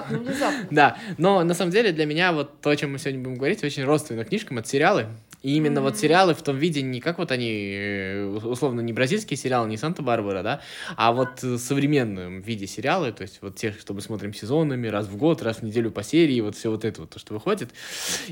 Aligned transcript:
внезапно, 0.00 0.18
внезапно. 0.18 0.68
Да, 0.70 0.98
но 1.18 1.42
на 1.42 1.54
самом 1.54 1.72
деле 1.72 1.92
для 1.92 2.06
меня 2.06 2.32
вот 2.32 2.60
то, 2.60 2.70
о 2.70 2.76
чем 2.76 2.92
мы 2.92 2.98
сегодня 2.98 3.20
будем 3.20 3.36
говорить, 3.36 3.62
очень 3.64 3.84
родственно 3.84 4.24
книжкам, 4.24 4.58
это 4.58 4.68
сериалы. 4.68 5.06
И 5.42 5.54
именно 5.54 5.78
mm-hmm. 5.78 5.82
вот 5.82 5.96
сериалы 5.96 6.34
в 6.34 6.42
том 6.42 6.56
виде, 6.56 6.82
не 6.82 7.00
как 7.00 7.18
вот 7.18 7.30
они, 7.30 7.48
э, 7.48 8.24
условно, 8.24 8.80
не 8.80 8.92
бразильские 8.92 9.36
сериалы, 9.36 9.68
не 9.68 9.76
Санта-Барбара, 9.76 10.42
да, 10.42 10.60
а 10.96 11.12
вот 11.12 11.42
в 11.42 11.58
современном 11.58 12.40
виде 12.40 12.66
сериалы, 12.66 13.12
то 13.12 13.22
есть 13.22 13.38
вот 13.42 13.54
тех, 13.54 13.78
что 13.78 13.94
мы 13.94 14.00
смотрим 14.00 14.34
сезонами, 14.34 14.88
раз 14.88 15.06
в 15.06 15.16
год, 15.16 15.42
раз 15.42 15.58
в 15.58 15.62
неделю 15.62 15.90
по 15.90 16.02
серии, 16.02 16.40
вот 16.40 16.56
все 16.56 16.70
вот 16.70 16.84
это 16.84 17.02
вот, 17.02 17.10
то, 17.10 17.18
что 17.18 17.34
выходит. 17.34 17.70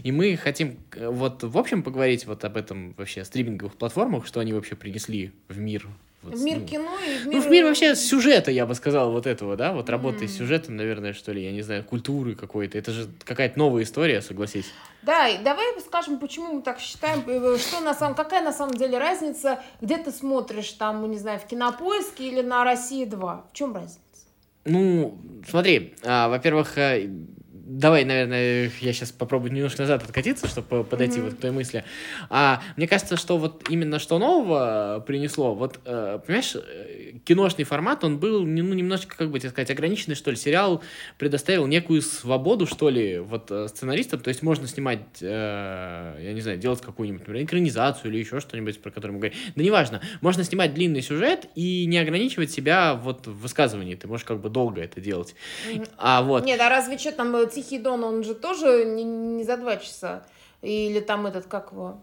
И 0.03 0.11
мы 0.11 0.37
хотим 0.37 0.79
э, 0.93 1.09
вот 1.09 1.45
в 1.45 1.57
общем 1.57 1.83
поговорить 1.83 2.27
вот 2.27 2.45
об 2.45 2.57
этом 2.57 2.95
вообще 2.95 3.25
стриминговых 3.25 3.77
платформах, 3.77 4.27
что 4.27 4.41
они 4.41 4.53
вообще 4.53 4.75
принесли 4.75 5.33
в 5.49 5.59
мир 5.59 5.87
вот, 6.25 6.35
в 6.35 6.43
мир 6.43 6.59
ну, 6.59 6.67
кино 6.67 6.99
и 6.99 7.19
в 7.19 7.27
мир... 7.27 7.37
Ну, 7.37 7.41
в 7.43 7.51
мир 7.51 7.65
вообще 7.65 7.95
сюжета, 7.95 8.51
я 8.51 8.67
бы 8.67 8.75
сказал, 8.75 9.13
вот 9.13 9.27
этого, 9.27 9.57
да, 9.57 9.73
вот 9.73 9.89
работы 9.91 10.25
mm. 10.25 10.29
с 10.29 10.37
сюжетом, 10.37 10.77
наверное, 10.77 11.13
что 11.13 11.33
ли, 11.33 11.45
я 11.45 11.53
не 11.53 11.63
знаю, 11.63 11.85
культуры 11.85 12.35
какой-то. 12.35 12.79
Это 12.79 12.93
же 12.93 13.09
какая-то 13.25 13.59
новая 13.59 13.83
история, 13.83 14.23
согласись. 14.23 14.73
Да, 15.03 15.29
и 15.29 15.43
давай 15.43 15.67
скажем, 15.81 16.19
почему 16.19 16.55
мы 16.55 16.63
так 16.63 16.81
считаем, 16.81 17.23
э, 17.27 17.59
что 17.59 17.81
на 17.81 17.95
самом, 17.95 18.15
какая 18.15 18.43
на 18.43 18.53
самом 18.53 18.75
деле 18.75 18.99
разница, 18.99 19.63
где 19.81 19.99
ты 19.99 20.11
смотришь, 20.11 20.73
там, 20.73 21.11
не 21.11 21.19
знаю, 21.19 21.39
в 21.39 21.47
Кинопоиске 21.47 22.29
или 22.29 22.41
на 22.41 22.65
России 22.65 23.05
2? 23.05 23.47
В 23.51 23.57
чем 23.57 23.75
разница? 23.75 24.01
Ну, 24.65 25.19
смотри, 25.47 25.95
а, 26.03 26.29
во-первых, 26.29 26.79
э, 26.79 27.11
давай, 27.67 28.05
наверное, 28.05 28.71
я 28.81 28.93
сейчас 28.93 29.11
попробую 29.11 29.53
немножко 29.53 29.83
назад 29.83 30.03
откатиться, 30.03 30.47
чтобы 30.47 30.85
подойти 30.85 31.19
mm-hmm. 31.19 31.25
вот 31.25 31.35
к 31.35 31.39
той 31.39 31.51
мысли. 31.51 31.85
А, 32.29 32.63
мне 32.77 32.87
кажется, 32.87 33.17
что 33.17 33.39
вот 33.39 33.65
именно 33.71 33.99
что 33.99 34.19
нового 34.19 35.03
принесло, 35.07 35.55
вот, 35.55 35.81
э, 35.85 36.19
понимаешь, 36.25 36.55
э, 36.55 37.13
киношный 37.25 37.65
формат, 37.65 38.05
он 38.05 38.19
был, 38.19 38.45
ну, 38.45 38.75
немножечко, 38.75 39.17
как 39.17 39.31
бы 39.31 39.39
тебе 39.41 39.51
сказать, 39.51 39.71
ограниченный, 39.71 40.15
что 40.15 40.31
ли. 40.31 40.37
Сериал 40.37 40.83
предоставил 41.19 41.67
некую 41.67 42.03
свободу, 42.03 42.67
что 42.67 42.91
ли, 42.91 43.19
вот 43.19 43.51
э, 43.51 43.69
сценаристам, 43.69 44.21
то 44.21 44.29
есть 44.29 44.43
можно 44.43 44.67
снимать, 44.67 45.01
э, 45.21 46.19
я 46.21 46.33
не 46.33 46.41
знаю, 46.41 46.59
делать 46.59 46.83
какую-нибудь, 46.83 47.23
например, 47.23 47.45
экранизацию 47.45 48.11
или 48.11 48.19
еще 48.19 48.41
что-нибудь, 48.41 48.81
про 48.83 48.91
которое 48.91 49.13
мы 49.13 49.19
говорим. 49.21 49.39
Да 49.57 49.63
неважно, 49.63 50.03
можно 50.21 50.45
снимать 50.45 50.75
длинный 50.75 51.03
сюжет 51.03 51.47
и 51.55 51.87
не 51.87 51.99
ограничивать 51.99 52.51
себя 52.51 52.95
вот 52.95 53.27
в 53.27 53.41
высказывании, 53.41 53.95
ты 53.95 54.07
можешь 54.07 54.25
как 54.25 54.41
бы 54.41 54.51
долго 54.51 54.83
это 54.83 55.01
делать. 55.01 55.35
Mm-hmm. 55.69 55.89
А 55.97 56.23
вот... 56.23 56.45
Нет, 56.45 56.61
а 56.61 56.69
разве 56.69 56.99
что 56.99 57.13
там 57.13 57.31
Тихий 57.55 57.79
Дон, 57.79 58.05
он 58.05 58.25
же 58.25 58.35
тоже 58.35 58.85
не, 58.85 59.05
не 59.05 59.45
за 59.45 59.57
два 59.57 59.77
часа. 59.77 60.25
Или 60.63 61.01
там 61.01 61.27
этот, 61.27 61.47
как 61.47 61.73
его... 61.73 62.01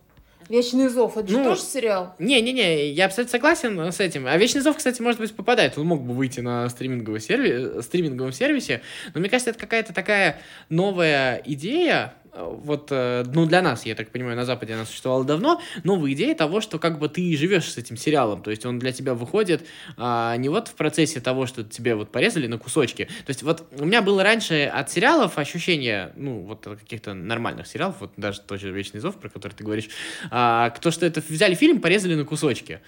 Вечный 0.50 0.90
зов, 0.90 1.18
это 1.18 1.32
ну, 1.32 1.38
же 1.40 1.50
тоже 1.52 1.62
сериал? 1.62 2.16
Не-не-не, 2.20 2.90
я 2.90 3.06
абсолютно 3.06 3.32
согласен 3.32 3.80
с 3.80 4.00
этим. 4.00 4.28
А 4.28 4.36
Вечный 4.38 4.62
зов, 4.62 4.76
кстати, 4.76 5.02
может 5.02 5.22
быть, 5.22 5.34
попадает. 5.34 5.78
Он 5.78 5.86
мог 5.86 6.02
бы 6.02 6.14
выйти 6.14 6.42
на 6.42 6.68
стриминговом, 6.68 7.22
серви... 7.22 7.82
стриминговом 7.82 8.34
сервисе. 8.34 8.82
Но 9.14 9.22
мне 9.22 9.30
кажется, 9.30 9.52
это 9.52 9.60
какая-то 9.60 9.94
такая 9.94 10.42
новая 10.68 11.42
идея, 11.46 12.16
вот, 12.34 12.88
э, 12.92 13.24
ну, 13.34 13.46
для 13.46 13.62
нас, 13.62 13.86
я 13.86 13.96
так 13.96 14.10
понимаю, 14.10 14.38
на 14.38 14.46
Западе 14.46 14.74
она 14.74 14.86
существовала 14.86 15.26
давно, 15.26 15.62
новая 15.84 16.12
идея 16.14 16.34
того, 16.34 16.62
что 16.62 16.80
как 16.80 16.98
бы 16.98 17.10
ты 17.10 17.36
живешь 17.36 17.72
с 17.72 17.78
этим 17.78 17.98
сериалом, 17.98 18.42
то 18.42 18.52
есть 18.52 18.66
он 18.66 18.80
для 18.80 18.92
тебя 18.94 19.14
выходит 19.14 19.68
а, 19.98 20.36
не 20.38 20.48
вот 20.48 20.70
в 20.70 20.74
процессе 20.76 21.20
того, 21.20 21.46
что 21.46 21.64
тебе 21.64 21.96
вот 21.96 22.12
порезали 22.12 22.48
на 22.48 22.58
кусочки, 22.58 23.06
то 23.06 23.30
есть 23.30 23.44
вот 23.44 23.68
у 23.78 23.86
меня 23.86 24.02
было 24.02 24.24
раньше 24.24 24.64
от 24.64 24.90
сериалов 24.90 25.38
ощущение, 25.38 26.14
ну, 26.16 26.40
вот 26.40 26.64
каких-то 26.64 27.14
нормальных 27.14 27.68
сериалов, 27.68 27.98
вот 28.00 28.12
даже 28.16 28.40
тот 28.42 28.62
же 28.62 28.72
«Вечный 28.72 29.02
зов», 29.02 29.18
про 29.18 29.30
который 29.30 29.54
ты 29.54 29.64
говоришь, 29.64 29.90
а, 30.30 30.70
то, 30.70 30.92
что 30.92 31.06
это 31.06 31.22
взяли 31.28 31.56
фильм, 31.56 31.82
порезали 31.82 32.16
на 32.16 32.24
кусочки, 32.24 32.80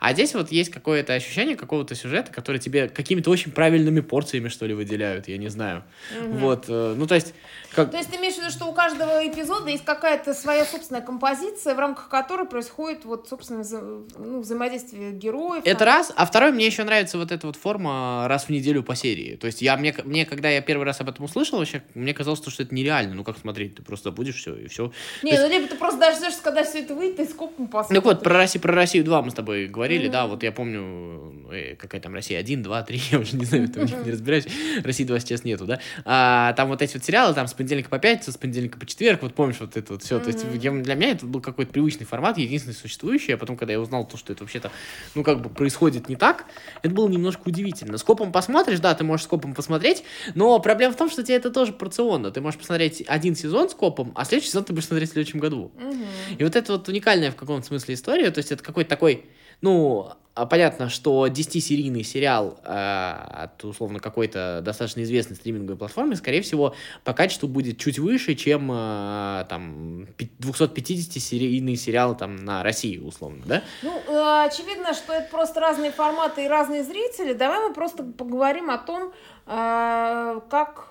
а 0.00 0.12
здесь 0.12 0.34
вот 0.34 0.52
есть 0.52 0.70
какое-то 0.70 1.14
ощущение 1.14 1.56
какого-то 1.56 1.94
сюжета, 1.94 2.32
который 2.32 2.58
тебе 2.58 2.88
какими-то 2.88 3.30
очень 3.30 3.52
правильными 3.52 4.00
порциями, 4.00 4.48
что 4.48 4.66
ли, 4.66 4.74
выделяют, 4.74 5.26
я 5.28 5.38
не 5.38 5.48
знаю, 5.48 5.84
угу. 6.20 6.38
вот, 6.38 6.64
э, 6.68 6.94
ну, 6.96 7.06
то 7.06 7.14
есть... 7.14 7.32
Как... 7.72 7.90
То 7.92 7.98
есть 7.98 8.10
ты 8.10 8.16
имеешь 8.16 8.34
в 8.34 8.38
виду, 8.38 8.50
что 8.50 8.66
у 8.66 8.72
каждого 8.72 8.89
каждого 8.90 9.26
эпизода 9.26 9.70
есть 9.70 9.84
какая-то 9.84 10.34
своя 10.34 10.64
собственная 10.64 11.02
композиция, 11.02 11.74
в 11.74 11.78
рамках 11.78 12.08
которой 12.08 12.46
происходит 12.46 13.04
вот, 13.04 13.28
собственно, 13.28 13.60
вза 13.60 13.80
ну, 13.80 14.40
взаимодействие 14.40 15.12
героев. 15.12 15.62
Это 15.64 15.78
там. 15.78 15.88
раз. 15.88 16.12
А 16.16 16.26
второй, 16.26 16.52
мне 16.52 16.66
еще 16.66 16.84
нравится 16.84 17.18
вот 17.18 17.32
эта 17.32 17.46
вот 17.46 17.56
форма 17.56 18.26
раз 18.28 18.44
в 18.44 18.50
неделю 18.50 18.82
по 18.82 18.94
серии. 18.94 19.36
То 19.36 19.46
есть 19.46 19.62
я, 19.62 19.76
мне, 19.76 19.94
мне 20.04 20.26
когда 20.26 20.48
я 20.48 20.60
первый 20.60 20.84
раз 20.84 21.00
об 21.00 21.08
этом 21.08 21.24
услышал, 21.24 21.58
вообще, 21.58 21.82
мне 21.94 22.14
казалось, 22.14 22.40
что 22.40 22.62
это 22.62 22.74
нереально. 22.74 23.14
Ну, 23.14 23.24
как 23.24 23.38
смотреть? 23.38 23.76
Ты 23.76 23.82
просто 23.82 24.10
будешь 24.10 24.36
все, 24.36 24.54
и 24.56 24.66
все. 24.68 24.92
Не, 25.22 25.38
ну, 25.38 25.48
либо 25.48 25.68
ты 25.68 25.76
просто 25.76 26.00
дождешься, 26.00 26.40
когда 26.42 26.64
все 26.64 26.80
это 26.80 26.94
выйдет, 26.94 27.20
и 27.20 27.24
скопом 27.26 27.68
посмотришь. 27.68 28.02
Ну, 28.02 28.10
вот, 28.10 28.22
про 28.22 28.34
Россию, 28.34 28.62
про 28.62 28.74
Россию 28.74 29.04
2 29.04 29.22
мы 29.22 29.30
с 29.30 29.34
тобой 29.34 29.66
говорили, 29.66 30.08
mm-hmm. 30.08 30.12
да, 30.12 30.26
вот 30.26 30.42
я 30.42 30.52
помню, 30.52 31.46
э, 31.52 31.76
какая 31.76 32.00
там 32.00 32.14
Россия 32.14 32.38
1, 32.38 32.62
2, 32.62 32.82
3, 32.82 33.02
я 33.12 33.18
уже 33.18 33.36
не 33.36 33.44
знаю, 33.44 33.68
там 33.68 33.84
mm-hmm. 33.84 34.04
не 34.04 34.12
разбираюсь. 34.12 34.46
России 34.82 35.04
2 35.04 35.20
сейчас 35.20 35.44
нету, 35.44 35.66
да. 35.66 35.80
А, 36.04 36.52
там 36.54 36.68
вот 36.68 36.82
эти 36.82 36.94
вот 36.94 37.04
сериалы, 37.04 37.34
там 37.34 37.46
с 37.46 37.54
понедельника 37.54 37.88
по 37.88 37.98
пятницу, 37.98 38.32
с 38.32 38.36
понедельника 38.36 38.78
по 38.80 38.86
четверг, 38.86 39.22
вот 39.22 39.34
помнишь, 39.34 39.60
вот 39.60 39.76
это 39.76 39.92
вот 39.92 40.02
все. 40.02 40.16
Mm-hmm. 40.16 40.22
То 40.22 40.28
есть 40.28 40.64
я, 40.64 40.70
для 40.72 40.94
меня 40.94 41.10
это 41.12 41.26
был 41.26 41.40
какой-то 41.40 41.72
привычный 41.72 42.06
формат, 42.06 42.38
единственный 42.38 42.72
существующий, 42.72 43.32
а 43.32 43.36
потом, 43.36 43.56
когда 43.56 43.72
я 43.72 43.80
узнал 43.80 44.06
то, 44.06 44.16
что 44.16 44.32
это 44.32 44.42
вообще-то, 44.42 44.72
ну, 45.14 45.22
как 45.22 45.40
бы 45.42 45.50
происходит 45.50 46.08
не 46.08 46.16
так, 46.16 46.46
это 46.82 46.92
было 46.92 47.08
немножко 47.08 47.42
удивительно. 47.46 47.98
Скопом 47.98 48.32
посмотришь, 48.32 48.80
да, 48.80 48.94
ты 48.94 49.04
можешь 49.04 49.24
скопом 49.24 49.54
посмотреть, 49.54 50.02
но 50.34 50.58
проблема 50.58 50.94
в 50.94 50.96
том, 50.96 51.10
что 51.10 51.22
тебе 51.22 51.36
это 51.36 51.50
тоже 51.50 51.72
порционно. 51.72 52.30
Ты 52.30 52.40
можешь 52.40 52.58
посмотреть 52.58 53.04
один 53.06 53.36
сезон 53.36 53.68
скопом, 53.68 54.12
а 54.16 54.24
следующий 54.24 54.50
сезон 54.50 54.64
ты 54.64 54.72
будешь 54.72 54.86
смотреть 54.86 55.10
в 55.10 55.12
следующем 55.12 55.38
году. 55.38 55.70
Mm-hmm. 55.76 56.36
И 56.38 56.44
вот 56.44 56.56
это 56.56 56.72
вот 56.72 56.88
уникальная 56.88 57.30
в 57.30 57.36
каком-то 57.36 57.66
смысле 57.66 57.94
история, 57.94 58.30
то 58.30 58.38
есть 58.38 58.50
это 58.50 58.62
какой-то 58.62 58.90
такой 58.90 59.26
ну, 59.60 60.12
понятно, 60.34 60.88
что 60.88 61.26
10-серийный 61.26 62.02
сериал 62.02 62.58
э, 62.64 62.70
от, 62.70 63.64
условно, 63.64 63.98
какой-то 63.98 64.60
достаточно 64.62 65.02
известной 65.02 65.36
стриминговой 65.36 65.76
платформы, 65.76 66.16
скорее 66.16 66.42
всего, 66.42 66.74
по 67.04 67.12
качеству 67.12 67.48
будет 67.48 67.78
чуть 67.78 67.98
выше, 67.98 68.34
чем, 68.34 68.70
э, 68.72 69.44
там, 69.48 70.06
250-серийный 70.38 71.76
сериал, 71.76 72.16
там, 72.16 72.36
на 72.36 72.62
России, 72.62 72.98
условно, 72.98 73.42
да? 73.44 73.62
Ну, 73.82 73.98
э, 73.98 74.46
очевидно, 74.46 74.94
что 74.94 75.12
это 75.12 75.28
просто 75.30 75.60
разные 75.60 75.90
форматы 75.90 76.44
и 76.44 76.48
разные 76.48 76.84
зрители. 76.84 77.32
Давай 77.32 77.68
мы 77.68 77.74
просто 77.74 78.04
поговорим 78.04 78.70
о 78.70 78.78
том, 78.78 79.12
э, 79.46 80.40
как 80.48 80.90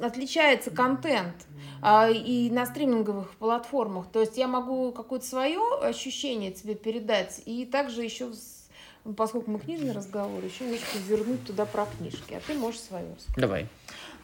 отличается 0.00 0.70
контент 0.70 1.34
а, 1.34 1.53
и 2.10 2.50
на 2.50 2.66
стриминговых 2.66 3.30
платформах. 3.36 4.06
То 4.12 4.20
есть 4.20 4.36
я 4.36 4.48
могу 4.48 4.92
какое-то 4.92 5.26
свое 5.26 5.60
ощущение 5.82 6.50
тебе 6.50 6.74
передать, 6.74 7.42
и 7.44 7.66
также 7.66 8.02
еще, 8.02 8.30
поскольку 9.16 9.50
мы 9.50 9.58
книжный 9.58 9.92
разговор, 9.92 10.42
еще 10.42 10.64
немножко 10.64 10.98
вернуть 11.06 11.46
туда 11.46 11.66
про 11.66 11.86
книжки, 11.86 12.34
а 12.34 12.40
ты 12.46 12.54
можешь 12.54 12.80
свое 12.80 13.14
сказать. 13.18 13.40
Давай. 13.40 13.68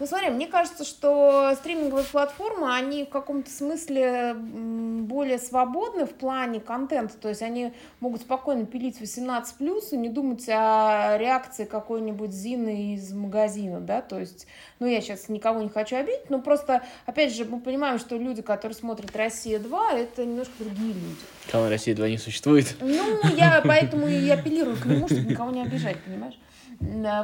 Ну, 0.01 0.07
смотри, 0.07 0.31
мне 0.31 0.47
кажется, 0.47 0.85
что 0.85 1.53
стриминговые 1.57 2.07
платформы, 2.07 2.75
они 2.75 3.05
в 3.05 3.11
каком-то 3.11 3.51
смысле 3.51 4.35
более 4.35 5.39
свободны 5.39 6.07
в 6.07 6.15
плане 6.15 6.59
контента, 6.59 7.19
то 7.19 7.29
есть 7.29 7.43
они 7.43 7.75
могут 8.01 8.23
спокойно 8.23 8.65
пилить 8.65 8.99
18+, 8.99 9.45
и 9.93 9.97
не 9.99 10.09
думать 10.09 10.49
о 10.49 11.19
реакции 11.19 11.67
какой-нибудь 11.67 12.33
Зины 12.33 12.95
из 12.95 13.13
магазина, 13.13 13.79
да, 13.81 14.01
то 14.01 14.19
есть, 14.19 14.47
ну, 14.79 14.87
я 14.87 15.03
сейчас 15.03 15.29
никого 15.29 15.61
не 15.61 15.69
хочу 15.69 15.97
обидеть, 15.97 16.31
но 16.31 16.41
просто, 16.41 16.83
опять 17.05 17.35
же, 17.35 17.45
мы 17.45 17.61
понимаем, 17.61 17.99
что 17.99 18.17
люди, 18.17 18.41
которые 18.41 18.75
смотрят 18.75 19.15
«Россия-2», 19.15 19.97
это 19.97 20.25
немножко 20.25 20.65
другие 20.65 20.95
люди. 20.95 21.17
Канал 21.53 21.69
«Россия-2» 21.69 22.09
не 22.09 22.17
существует. 22.17 22.75
Ну, 22.81 23.21
я 23.37 23.61
поэтому 23.63 24.09
и 24.09 24.31
апеллирую 24.31 24.79
к 24.79 24.87
нему, 24.87 25.09
чтобы 25.09 25.29
никого 25.29 25.51
не 25.51 25.61
обижать, 25.61 25.99
понимаешь? 26.03 26.39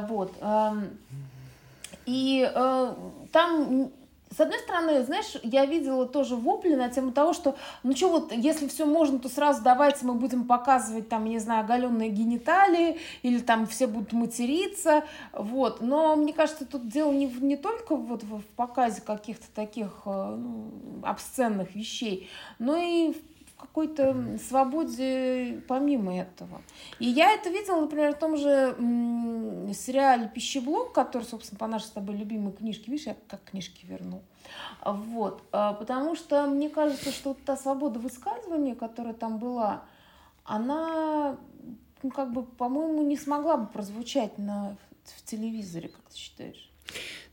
Вот. 0.07 0.35
И 2.07 2.49
э, 2.51 2.93
там 3.31 3.91
с 4.35 4.39
одной 4.39 4.59
стороны, 4.59 5.03
знаешь, 5.03 5.37
я 5.43 5.65
видела 5.65 6.05
тоже 6.05 6.35
вопли 6.35 6.75
на 6.75 6.89
тему 6.89 7.11
того, 7.11 7.33
что, 7.33 7.55
ну 7.83 7.95
что 7.95 8.09
вот, 8.09 8.31
если 8.31 8.67
все 8.67 8.85
можно, 8.85 9.19
то 9.19 9.29
сразу 9.29 9.63
давайте 9.63 10.05
мы 10.05 10.15
будем 10.15 10.45
показывать 10.45 11.07
там, 11.07 11.25
не 11.25 11.39
знаю, 11.39 11.63
оголенные 11.63 12.09
гениталии, 12.09 12.97
или 13.23 13.39
там 13.39 13.65
все 13.67 13.87
будут 13.87 14.13
материться, 14.13 15.05
вот. 15.31 15.81
Но 15.81 16.15
мне 16.15 16.33
кажется, 16.33 16.65
тут 16.65 16.89
дело 16.89 17.11
не, 17.11 17.25
не 17.25 17.55
только 17.55 17.95
вот 17.95 18.23
в 18.23 18.41
показе 18.55 19.01
каких-то 19.01 19.47
таких 19.53 20.01
э, 20.05 20.35
ну, 20.37 20.71
обсценных 21.03 21.73
вещей, 21.73 22.29
но 22.59 22.75
и 22.75 23.13
в 23.13 23.36
какой-то 23.57 24.37
свободе 24.37 25.61
помимо 25.67 26.15
этого. 26.15 26.61
И 26.99 27.05
я 27.05 27.33
это 27.33 27.49
видела, 27.49 27.81
например, 27.81 28.15
в 28.15 28.19
том 28.19 28.37
же 28.37 28.75
сериале 29.73 30.31
«Пищеблок», 30.33 30.93
который, 30.93 31.23
собственно, 31.23 31.57
по 31.57 31.67
нашей 31.67 31.85
с 31.85 31.91
тобой 31.91 32.15
любимой 32.15 32.53
книжке, 32.53 32.91
видишь, 32.91 33.07
я 33.07 33.15
как 33.27 33.43
книжки 33.43 33.85
вернул. 33.85 34.21
Вот. 34.85 35.43
А, 35.51 35.73
потому 35.73 36.15
что 36.15 36.45
мне 36.47 36.69
кажется, 36.69 37.11
что 37.11 37.35
та 37.45 37.57
свобода 37.57 37.99
высказывания, 37.99 38.75
которая 38.75 39.13
там 39.13 39.39
была, 39.39 39.83
она, 40.43 41.37
ну, 42.03 42.11
как 42.11 42.31
бы, 42.31 42.43
по-моему, 42.43 43.01
не 43.01 43.17
смогла 43.17 43.57
бы 43.57 43.67
прозвучать 43.67 44.37
на, 44.37 44.77
в 45.03 45.23
телевизоре, 45.23 45.89
как 45.89 46.05
ты 46.09 46.17
считаешь? 46.17 46.71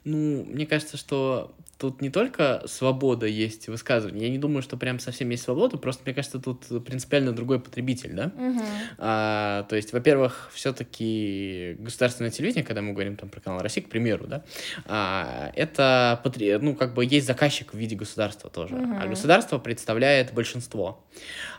Ну, 0.05 0.45
мне 0.45 0.67
кажется, 0.67 0.97
что 0.97 1.55
тут 1.79 2.01
не 2.01 2.11
только 2.11 2.63
свобода 2.67 3.27
есть 3.27 3.69
высказывание. 3.69 4.25
Я 4.27 4.31
не 4.31 4.39
думаю, 4.39 4.63
что 4.63 4.77
прям 4.77 4.99
совсем 4.99 5.31
есть 5.31 5.43
свобода, 5.43 5.77
просто 5.79 6.03
мне 6.05 6.15
кажется, 6.15 6.39
тут 6.39 6.65
принципиально 6.85 7.33
другой 7.33 7.61
потребитель, 7.61 8.13
да? 8.15 8.33
Мгм. 8.37 8.63
А, 8.99 9.65
то 9.65 9.77
есть, 9.77 9.93
во-первых, 9.93 10.51
все-таки 10.55 11.77
государственное 11.79 12.31
телевидение, 12.31 12.65
когда 12.65 12.83
мы 12.83 12.93
говорим 12.93 13.17
там 13.17 13.29
про 13.29 13.41
канал 13.41 13.61
Россия, 13.61 13.83
к 13.85 13.89
примеру, 13.89 14.27
да, 14.27 14.45
а, 14.87 15.51
это, 15.55 16.21
ну, 16.61 16.75
как 16.75 16.95
бы 16.95 17.05
есть 17.05 17.27
заказчик 17.27 17.73
в 17.73 17.77
виде 17.77 17.97
государства 17.97 18.51
тоже, 18.51 18.75
а 18.77 18.79
Мгм. 18.79 19.11
государство 19.11 19.59
представляет 19.59 20.33
большинство. 20.33 21.05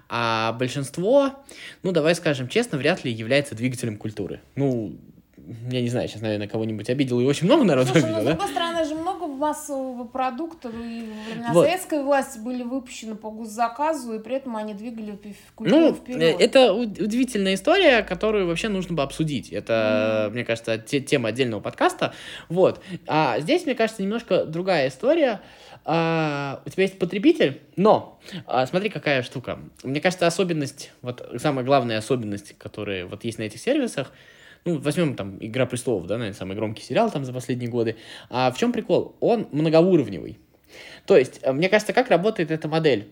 А 0.10 0.54
большинство, 0.54 1.34
ну, 1.84 1.92
давай 1.92 2.16
скажем 2.16 2.48
честно, 2.48 2.78
вряд 2.78 3.04
ли 3.04 3.12
является 3.12 3.56
двигателем 3.56 3.98
культуры. 3.98 4.42
Ну, 4.56 4.98
я 5.70 5.82
не 5.82 5.90
знаю, 5.90 6.08
сейчас, 6.08 6.22
наверное, 6.22 6.48
кого-нибудь 6.48 6.90
обидел, 6.90 7.20
и 7.20 7.26
очень 7.26 7.46
много 7.46 7.64
народу 7.64 7.88
Слушай, 7.92 8.02
ну, 8.02 8.08
обидел, 8.08 8.22
с 8.22 8.26
да? 8.26 8.32
другой 8.32 8.48
стороны, 8.50 8.86
же 8.86 8.95
массового 9.36 10.06
продукта, 10.06 10.70
и 10.70 10.72
во 10.72 11.24
времена 11.32 11.54
Вот. 11.54 11.66
советской 11.66 12.04
власти 12.04 12.40
были 12.40 12.64
выпущены 12.64 13.16
по 13.16 13.30
госзаказу, 13.30 14.14
и 14.14 14.20
при 14.20 14.36
этом 14.36 14.56
они 14.56 14.74
двигали 14.74 15.20
культуру 15.56 15.80
Ну, 15.82 15.94
вперед. 15.94 16.22
э, 16.40 16.44
это 16.44 16.74
удивительная 16.74 17.54
история, 17.56 18.02
которую 18.04 18.48
вообще 18.48 18.70
нужно 18.70 18.96
бы 18.96 19.04
обсудить. 19.04 19.52
Это, 19.52 20.30
мне 20.32 20.44
кажется, 20.44 20.78
те- 20.78 21.02
тема 21.02 21.30
отдельного 21.30 21.60
подкаста. 21.62 22.14
Вот. 22.50 22.82
А 23.08 23.40
здесь, 23.40 23.66
мне 23.66 23.76
кажется, 23.76 24.02
немножко 24.02 24.46
другая 24.46 24.88
история. 24.90 25.42
А, 25.88 26.62
у 26.66 26.70
тебя 26.70 26.84
есть 26.84 26.98
потребитель, 26.98 27.62
но 27.76 28.20
а, 28.48 28.66
смотри, 28.66 28.90
какая 28.90 29.22
штука. 29.22 29.60
Мне 29.84 30.02
кажется, 30.02 30.26
особенность, 30.26 30.92
вот 31.04 31.24
самая 31.38 31.64
главная 31.64 32.00
особенность, 32.00 32.58
которая 32.58 33.06
вот 33.06 33.24
есть 33.24 33.38
на 33.38 33.44
этих 33.44 33.60
сервисах, 33.60 34.12
ну, 34.66 34.80
возьмем 34.80 35.16
там 35.16 35.38
«Игра 35.40 35.68
престолов», 35.68 36.08
да, 36.08 36.18
наверное, 36.18 36.38
самый 36.38 36.56
громкий 36.56 36.82
сериал 36.84 37.12
там 37.12 37.24
за 37.24 37.32
последние 37.32 37.70
годы. 37.70 37.98
А 38.30 38.52
в 38.52 38.58
чем 38.58 38.74
прикол? 38.74 39.16
Он 39.20 39.48
многоуровневый. 39.52 40.40
То 41.06 41.16
есть, 41.16 41.40
э, 41.44 41.52
мне 41.54 41.70
кажется, 41.70 41.94
как 41.94 42.10
работает 42.10 42.50
эта 42.50 42.68
модель? 42.68 43.08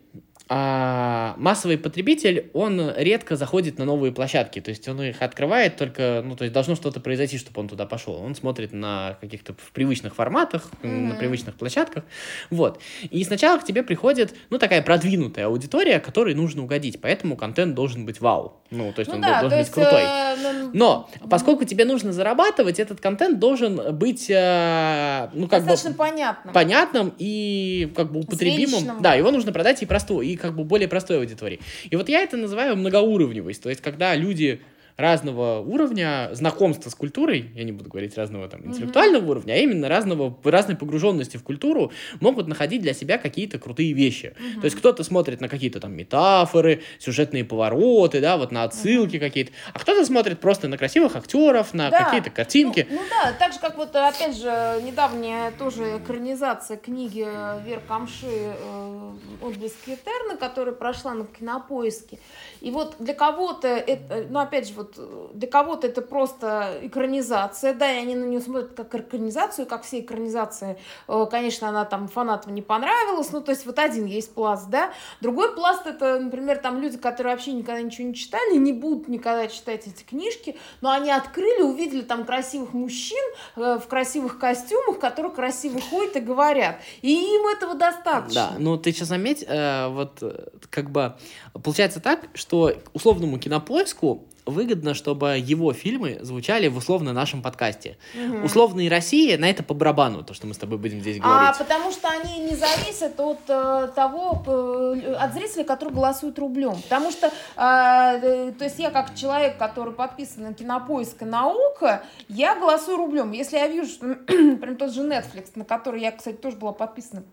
А, 0.50 1.36
массовый 1.38 1.78
потребитель, 1.78 2.50
он 2.54 2.92
редко 2.98 3.38
заходит 3.38 3.78
на 3.78 3.86
новые 3.86 4.12
площадки, 4.12 4.60
то 4.60 4.70
есть 4.70 4.86
он 4.90 5.02
их 5.02 5.22
открывает 5.22 5.78
только, 5.78 6.22
ну, 6.24 6.36
то 6.36 6.44
есть 6.44 6.54
должно 6.54 6.76
что-то 6.76 7.00
произойти, 7.00 7.38
чтобы 7.38 7.62
он 7.62 7.70
туда 7.70 7.86
пошел. 7.86 8.16
Он 8.16 8.36
смотрит 8.36 8.74
на 8.74 9.18
каких-то 9.22 9.54
в 9.54 9.72
привычных 9.72 10.16
форматах, 10.16 10.70
м, 10.82 11.10
на 11.10 11.16
привычных 11.16 11.56
площадках, 11.56 12.04
вот. 12.50 12.82
И 13.10 13.24
сначала 13.24 13.58
к 13.58 13.64
тебе 13.64 13.84
приходит, 13.84 14.36
ну, 14.50 14.60
такая 14.60 14.82
продвинутая 14.82 15.46
аудитория, 15.48 16.00
которой 16.00 16.36
нужно 16.36 16.64
угодить, 16.64 17.00
поэтому 17.00 17.38
контент 17.38 17.74
должен 17.74 18.06
быть 18.06 18.20
вау, 18.20 18.62
ну, 18.70 18.92
то 18.92 19.00
есть 19.00 19.10
ну 19.10 19.16
он 19.16 19.22
да, 19.22 19.40
должен 19.40 19.58
быть 19.58 19.68
есть... 19.68 19.72
крутой. 19.72 20.02
э, 20.02 20.36
ну, 20.42 20.72
Но 20.74 21.10
поскольку 21.30 21.64
тебе 21.64 21.86
нужно 21.86 22.12
зарабатывать, 22.12 22.80
этот 22.80 23.00
контент 23.00 23.40
должен 23.40 23.96
быть, 23.96 24.30
э, 24.30 25.30
ну, 25.34 25.48
как 25.48 25.62
бы 25.62 25.70
достаточно 25.70 25.94
понятно. 25.98 26.52
понятным 26.52 27.14
и 27.18 27.92
как 27.96 28.12
бы 28.12 28.20
употребимым. 28.20 28.70
Зрелищным. 28.70 29.02
Да, 29.02 29.14
его 29.14 29.32
нужно 29.32 29.54
продать 29.54 29.82
и 29.82 29.86
простой, 29.86 30.33
и 30.34 30.36
как 30.36 30.56
бы 30.56 30.64
более 30.64 30.88
простой 30.88 31.18
аудитории. 31.20 31.60
И 31.90 31.96
вот 31.96 32.10
я 32.10 32.22
это 32.22 32.38
называю 32.38 32.76
многоуровневость. 32.76 33.62
То 33.62 33.70
есть, 33.70 33.82
когда 33.82 34.16
люди 34.16 34.62
разного 34.98 35.60
уровня 35.60 36.30
знакомства 36.34 36.90
с 36.90 36.96
культурой, 36.96 37.52
я 37.56 37.64
не 37.64 37.72
буду 37.72 37.90
говорить 37.90 38.18
разного 38.18 38.48
там 38.48 38.66
интеллектуального 38.66 39.30
уровня, 39.32 39.54
а 39.54 39.56
именно 39.58 39.90
разного, 39.90 40.38
разной 40.44 40.76
погруженности 40.76 41.38
в 41.38 41.44
культуру, 41.44 41.92
могут 42.20 42.48
находить 42.48 42.82
для 42.82 42.94
себя 42.94 43.18
какие-то 43.18 43.60
крутые 43.60 43.94
вещи. 43.94 44.34
То 44.62 44.66
есть 44.66 44.76
кто-то 44.78 45.04
смотрит 45.04 45.42
на 45.42 45.50
какие-то 45.50 45.80
там 45.80 45.94
метафоры, 45.94 46.82
сюжетные 47.00 47.44
повороты, 47.46 48.22
да, 48.22 48.38
вот 48.38 48.52
на 48.52 48.64
отсылки 48.64 49.20
какие-то, 49.20 49.52
а 49.74 49.80
кто-то 49.80 50.06
смотрит 50.06 50.40
просто 50.40 50.68
на 50.68 50.78
красивых 50.78 51.16
актеров, 51.16 51.74
на 51.74 51.90
Да. 51.90 52.04
какие-то 52.04 52.30
картинки. 52.30 52.88
Ну, 52.90 52.98
ну 52.98 53.02
да, 53.10 53.34
так 53.34 53.54
же, 53.54 53.60
как 53.60 53.78
вот, 53.78 53.96
опять 53.96 54.38
же, 54.38 54.82
недавняя 54.84 55.52
тоже 55.52 55.98
экранизация 55.98 56.78
книги 56.78 57.28
Вер 57.66 57.80
Камши 57.88 58.26
э, 58.28 59.12
«Отблески 59.42 59.92
Этерны», 59.92 60.38
которая 60.38 60.76
прошла 60.76 61.14
на 61.14 61.26
кинопоиске. 61.26 62.20
И 62.62 62.72
вот 62.72 62.96
для 63.00 63.14
кого-то 63.14 63.68
это, 63.68 64.26
ну, 64.30 64.40
опять 64.40 64.68
же, 64.68 64.74
вот 64.76 64.83
э, 64.98 65.28
для 65.34 65.48
кого-то 65.48 65.88
это 65.88 66.02
просто 66.02 66.80
экранизация, 66.82 67.74
да, 67.74 67.92
и 67.92 67.98
они 67.98 68.16
на 68.16 68.26
нее 68.26 68.42
смотрят 68.42 68.74
как 68.76 68.94
экранизацию, 68.96 69.66
как 69.66 69.84
все 69.84 70.00
экранизации, 70.00 70.78
Э, 71.08 71.26
конечно, 71.30 71.70
она 71.70 71.86
там 71.86 72.08
фанатам 72.08 72.54
не 72.54 72.62
понравилась, 72.62 73.32
ну, 73.32 73.42
то 73.42 73.52
есть 73.52 73.66
вот 73.66 73.80
один 73.80 74.06
есть 74.06 74.34
пласт, 74.34 74.70
да, 74.70 74.92
другой 75.22 75.56
пласт 75.56 75.86
это, 75.86 76.20
например, 76.20 76.58
там 76.58 76.82
люди, 76.82 76.98
которые 76.98 77.36
вообще 77.36 77.54
никогда 77.54 77.82
ничего 77.82 78.08
не 78.08 78.16
читали, 78.16 78.58
не 78.58 78.74
будут 78.74 79.08
никогда 79.08 79.48
читать 79.48 79.88
эти 79.88 80.04
книжки, 80.04 80.58
но 80.82 80.92
они 80.92 81.12
открыли, 81.12 81.62
увидели 81.62 82.02
там 82.02 82.26
красивых 82.26 82.74
мужчин 82.74 83.24
э, 83.56 83.80
в 83.84 83.88
красивых 83.88 84.40
костюмах, 84.40 85.00
которые 85.00 85.32
красиво 85.32 85.80
ходят 85.82 86.16
и 86.16 86.20
говорят, 86.20 86.78
и 87.02 87.14
им 87.14 87.48
этого 87.48 87.76
достаточно. 87.76 88.50
Да, 88.52 88.56
ну 88.60 88.78
ты 88.78 88.92
сейчас 88.92 89.10
заметь, 89.10 89.44
э, 89.48 89.88
вот 89.90 90.22
как 90.70 90.90
бы 90.90 91.16
получается 91.64 92.00
так, 92.00 92.28
что 92.34 92.74
условному 92.94 93.38
кинопоиску 93.38 94.26
выгодно, 94.46 94.94
чтобы 94.94 95.38
его 95.38 95.74
фильмы 95.74 96.20
звучали 96.22 96.68
в 96.68 96.78
условно 96.78 97.14
нашем 97.14 97.42
подкасте. 97.42 97.98
Мгм. 98.14 98.44
Условные 98.46 98.90
России 98.90 99.36
на 99.36 99.50
это 99.50 99.64
по 99.64 99.74
барабану, 99.74 100.24
то, 100.24 100.34
что 100.34 100.48
мы 100.48 100.54
с 100.54 100.58
тобой 100.58 100.78
будем 100.78 101.00
здесь 101.00 101.18
А 101.22 101.24
говорить. 101.24 101.58
потому 101.58 101.92
что 101.92 102.10
они 102.10 102.40
не 102.40 102.56
зависят 102.56 103.20
от 103.20 103.40
э, 103.48 103.90
того, 103.96 104.44
э, 104.46 105.14
от 105.20 105.34
зрителей, 105.34 105.64
которые 105.64 105.96
голосуют 105.96 106.38
рублем. 106.40 106.76
Потому 106.84 107.12
что, 107.12 107.28
э, 107.28 107.32
э, 107.58 108.52
то 108.58 108.64
есть 108.64 108.80
я 108.80 108.92
как 108.92 109.16
человек, 109.16 109.58
который 109.58 109.94
подписан 109.94 110.44
на 110.44 110.54
Кинопоиск 110.54 111.22
и 111.22 111.26
на 111.26 111.48
ОКО, 111.50 112.04
я 112.30 112.56
голосую 112.56 112.98
рублем. 112.98 113.32
Если 113.32 113.58
я 113.58 113.68
вижу, 113.68 113.88
что, 113.90 114.06
например, 114.28 114.76
тот 114.76 114.94
же 114.94 115.02
Netflix, 115.02 115.52
на 115.56 115.66
который 115.66 116.02
я, 116.02 116.12
кстати, 116.12 116.36
тоже 116.36 116.58
была 116.58 116.74
подписана, 116.74 117.24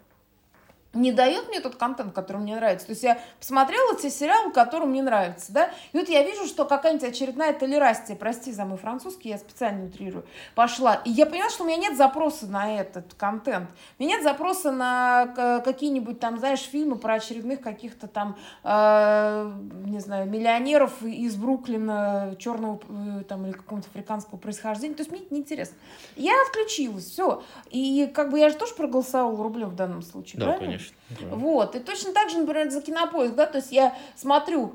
не 0.92 1.12
дает 1.12 1.48
мне 1.48 1.60
тот 1.60 1.76
контент, 1.76 2.12
который 2.12 2.38
мне 2.38 2.56
нравится. 2.56 2.86
То 2.86 2.90
есть 2.92 3.02
я 3.02 3.18
посмотрела 3.38 3.96
те 3.96 4.10
сериалы, 4.10 4.52
которые 4.52 4.88
мне 4.88 5.02
нравятся, 5.02 5.52
да, 5.52 5.70
и 5.92 5.98
вот 5.98 6.08
я 6.08 6.24
вижу, 6.24 6.46
что 6.46 6.64
какая-нибудь 6.64 7.08
очередная 7.08 7.52
толерастия, 7.52 8.16
прости 8.16 8.52
за 8.52 8.64
мой 8.64 8.76
французский, 8.76 9.28
я 9.28 9.38
специально 9.38 9.86
утрирую, 9.86 10.24
пошла. 10.54 10.96
И 11.04 11.10
я 11.10 11.26
поняла, 11.26 11.48
что 11.50 11.62
у 11.64 11.66
меня 11.66 11.76
нет 11.76 11.96
запроса 11.96 12.46
на 12.46 12.74
этот 12.80 13.14
контент. 13.14 13.70
У 13.98 14.02
меня 14.02 14.16
нет 14.16 14.24
запроса 14.24 14.72
на 14.72 15.60
какие-нибудь 15.64 16.18
там, 16.18 16.38
знаешь, 16.38 16.60
фильмы 16.60 16.96
про 16.96 17.14
очередных 17.14 17.60
каких-то 17.60 18.08
там, 18.08 18.36
э, 18.64 19.52
не 19.84 20.00
знаю, 20.00 20.28
миллионеров 20.28 21.02
из 21.02 21.36
Бруклина, 21.36 22.34
черного 22.38 22.80
э, 22.88 23.22
там 23.28 23.44
или 23.46 23.52
какого-нибудь 23.52 23.88
африканского 23.90 24.38
происхождения. 24.38 24.94
То 24.94 25.02
есть 25.02 25.10
мне 25.12 25.20
это 25.20 25.34
неинтересно. 25.34 25.76
Я 26.16 26.32
отключилась, 26.46 27.04
все. 27.04 27.42
И 27.70 28.10
как 28.12 28.30
бы 28.30 28.38
я 28.38 28.48
же 28.48 28.56
тоже 28.56 28.74
проголосовала 28.74 29.40
рублем 29.42 29.68
в 29.68 29.76
данном 29.76 30.02
случае, 30.02 30.40
Да, 30.40 30.46
правильно? 30.46 30.66
конечно. 30.66 30.79
Да. 31.10 31.26
Вот. 31.30 31.76
И 31.76 31.80
точно 31.80 32.12
так 32.12 32.30
же, 32.30 32.38
например, 32.38 32.70
за 32.70 32.80
кинопоиск, 32.80 33.34
да, 33.34 33.46
то 33.46 33.58
есть 33.58 33.72
я 33.72 33.96
смотрю 34.16 34.74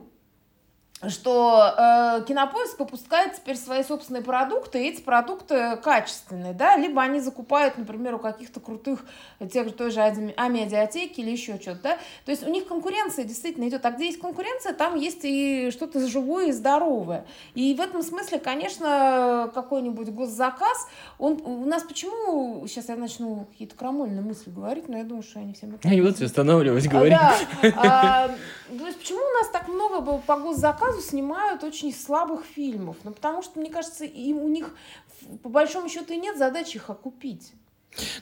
что 1.08 1.74
э, 1.78 2.24
кинопоиск 2.26 2.80
выпускает 2.80 3.36
теперь 3.36 3.58
свои 3.58 3.84
собственные 3.84 4.24
продукты, 4.24 4.82
и 4.82 4.90
эти 4.90 5.02
продукты 5.02 5.78
качественные, 5.78 6.54
да, 6.54 6.78
либо 6.78 7.02
они 7.02 7.20
закупают, 7.20 7.78
например, 7.78 8.16
у 8.16 8.20
каких-то 8.20 8.60
крутых, 8.60 9.06
э, 9.40 9.48
тех 9.48 9.68
же 9.68 9.74
той 9.74 9.92
же 9.92 10.02
Амедиатеки 10.02 11.20
или 11.20 11.32
еще 11.32 11.60
что-то, 11.60 11.80
да, 11.84 11.98
то 12.26 12.32
есть 12.32 12.48
у 12.48 12.50
них 12.50 12.66
конкуренция 12.68 13.26
действительно 13.26 13.68
идет, 13.68 13.86
а 13.86 13.92
где 13.92 14.06
есть 14.06 14.20
конкуренция, 14.20 14.74
там 14.74 14.96
есть 14.96 15.20
и 15.24 15.70
что-то 15.72 16.08
живое 16.08 16.48
и 16.48 16.52
здоровое, 16.52 17.26
и 17.56 17.76
в 17.76 17.82
этом 17.82 18.02
смысле, 18.02 18.40
конечно, 18.40 19.52
какой-нибудь 19.54 20.10
госзаказ, 20.10 20.88
он 21.20 21.42
у 21.44 21.66
нас 21.66 21.84
почему, 21.84 22.66
сейчас 22.68 22.88
я 22.88 22.96
начну 22.96 23.46
какие-то 23.52 23.76
крамольные 23.76 24.22
мысли 24.22 24.50
говорить, 24.50 24.88
но 24.88 24.98
я 24.98 25.04
думаю, 25.04 25.24
что 25.24 25.40
они 25.40 25.54
всем 25.54 25.78
Я 25.84 25.90
не 25.90 26.02
буду 26.02 26.24
останавливать, 26.24 26.88
а, 26.88 26.90
говори. 26.90 27.12
Да. 27.12 27.36
А, 27.76 28.28
то 28.70 28.86
есть 28.86 28.98
почему 29.00 29.20
у 29.20 29.34
нас 29.34 29.50
так 29.52 29.68
много 29.68 30.02
по- 30.02 30.18
по 30.20 30.38
госзаказу 30.38 30.85
снимают 30.94 31.64
очень 31.64 31.94
слабых 31.94 32.44
фильмов? 32.46 32.98
Ну, 33.04 33.12
потому 33.12 33.42
что, 33.42 33.60
мне 33.60 33.70
кажется, 33.70 34.06
и 34.06 34.34
у 34.34 34.48
них 34.48 34.76
по 35.44 35.50
большому 35.50 35.90
счету 35.90 36.14
и 36.14 36.18
нет 36.18 36.38
задачи 36.38 36.78
их 36.78 36.90
окупить. 36.90 37.54